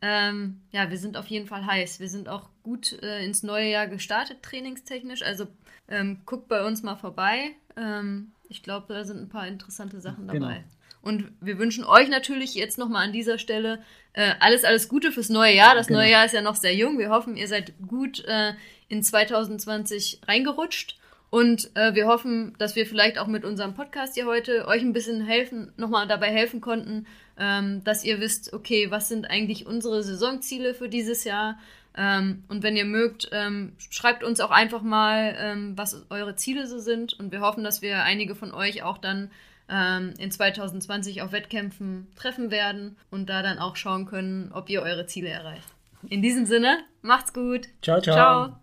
[0.00, 1.98] Ähm, ja, wir sind auf jeden Fall heiß.
[1.98, 5.22] Wir sind auch gut äh, ins neue Jahr gestartet, trainingstechnisch.
[5.22, 5.46] Also
[5.88, 7.52] ähm, guckt bei uns mal vorbei.
[7.76, 10.38] Ähm, ich glaube, da sind ein paar interessante Sachen dabei.
[10.38, 10.64] Genau.
[11.02, 15.30] Und wir wünschen euch natürlich jetzt nochmal an dieser Stelle äh, alles, alles Gute fürs
[15.30, 15.74] neue Jahr.
[15.74, 16.00] Das genau.
[16.00, 16.98] neue Jahr ist ja noch sehr jung.
[16.98, 18.52] Wir hoffen, ihr seid gut äh,
[18.92, 20.98] in 2020 reingerutscht.
[21.30, 24.92] Und äh, wir hoffen, dass wir vielleicht auch mit unserem Podcast hier heute euch ein
[24.92, 27.06] bisschen helfen, nochmal dabei helfen konnten,
[27.38, 31.58] ähm, dass ihr wisst, okay, was sind eigentlich unsere Saisonziele für dieses Jahr?
[31.96, 36.66] Ähm, und wenn ihr mögt, ähm, schreibt uns auch einfach mal, ähm, was eure Ziele
[36.66, 37.14] so sind.
[37.14, 39.30] Und wir hoffen, dass wir einige von euch auch dann
[39.70, 44.82] ähm, in 2020 auf Wettkämpfen treffen werden und da dann auch schauen können, ob ihr
[44.82, 45.68] eure Ziele erreicht.
[46.10, 47.68] In diesem Sinne, macht's gut.
[47.80, 48.14] Ciao, ciao.
[48.14, 48.62] Ciao.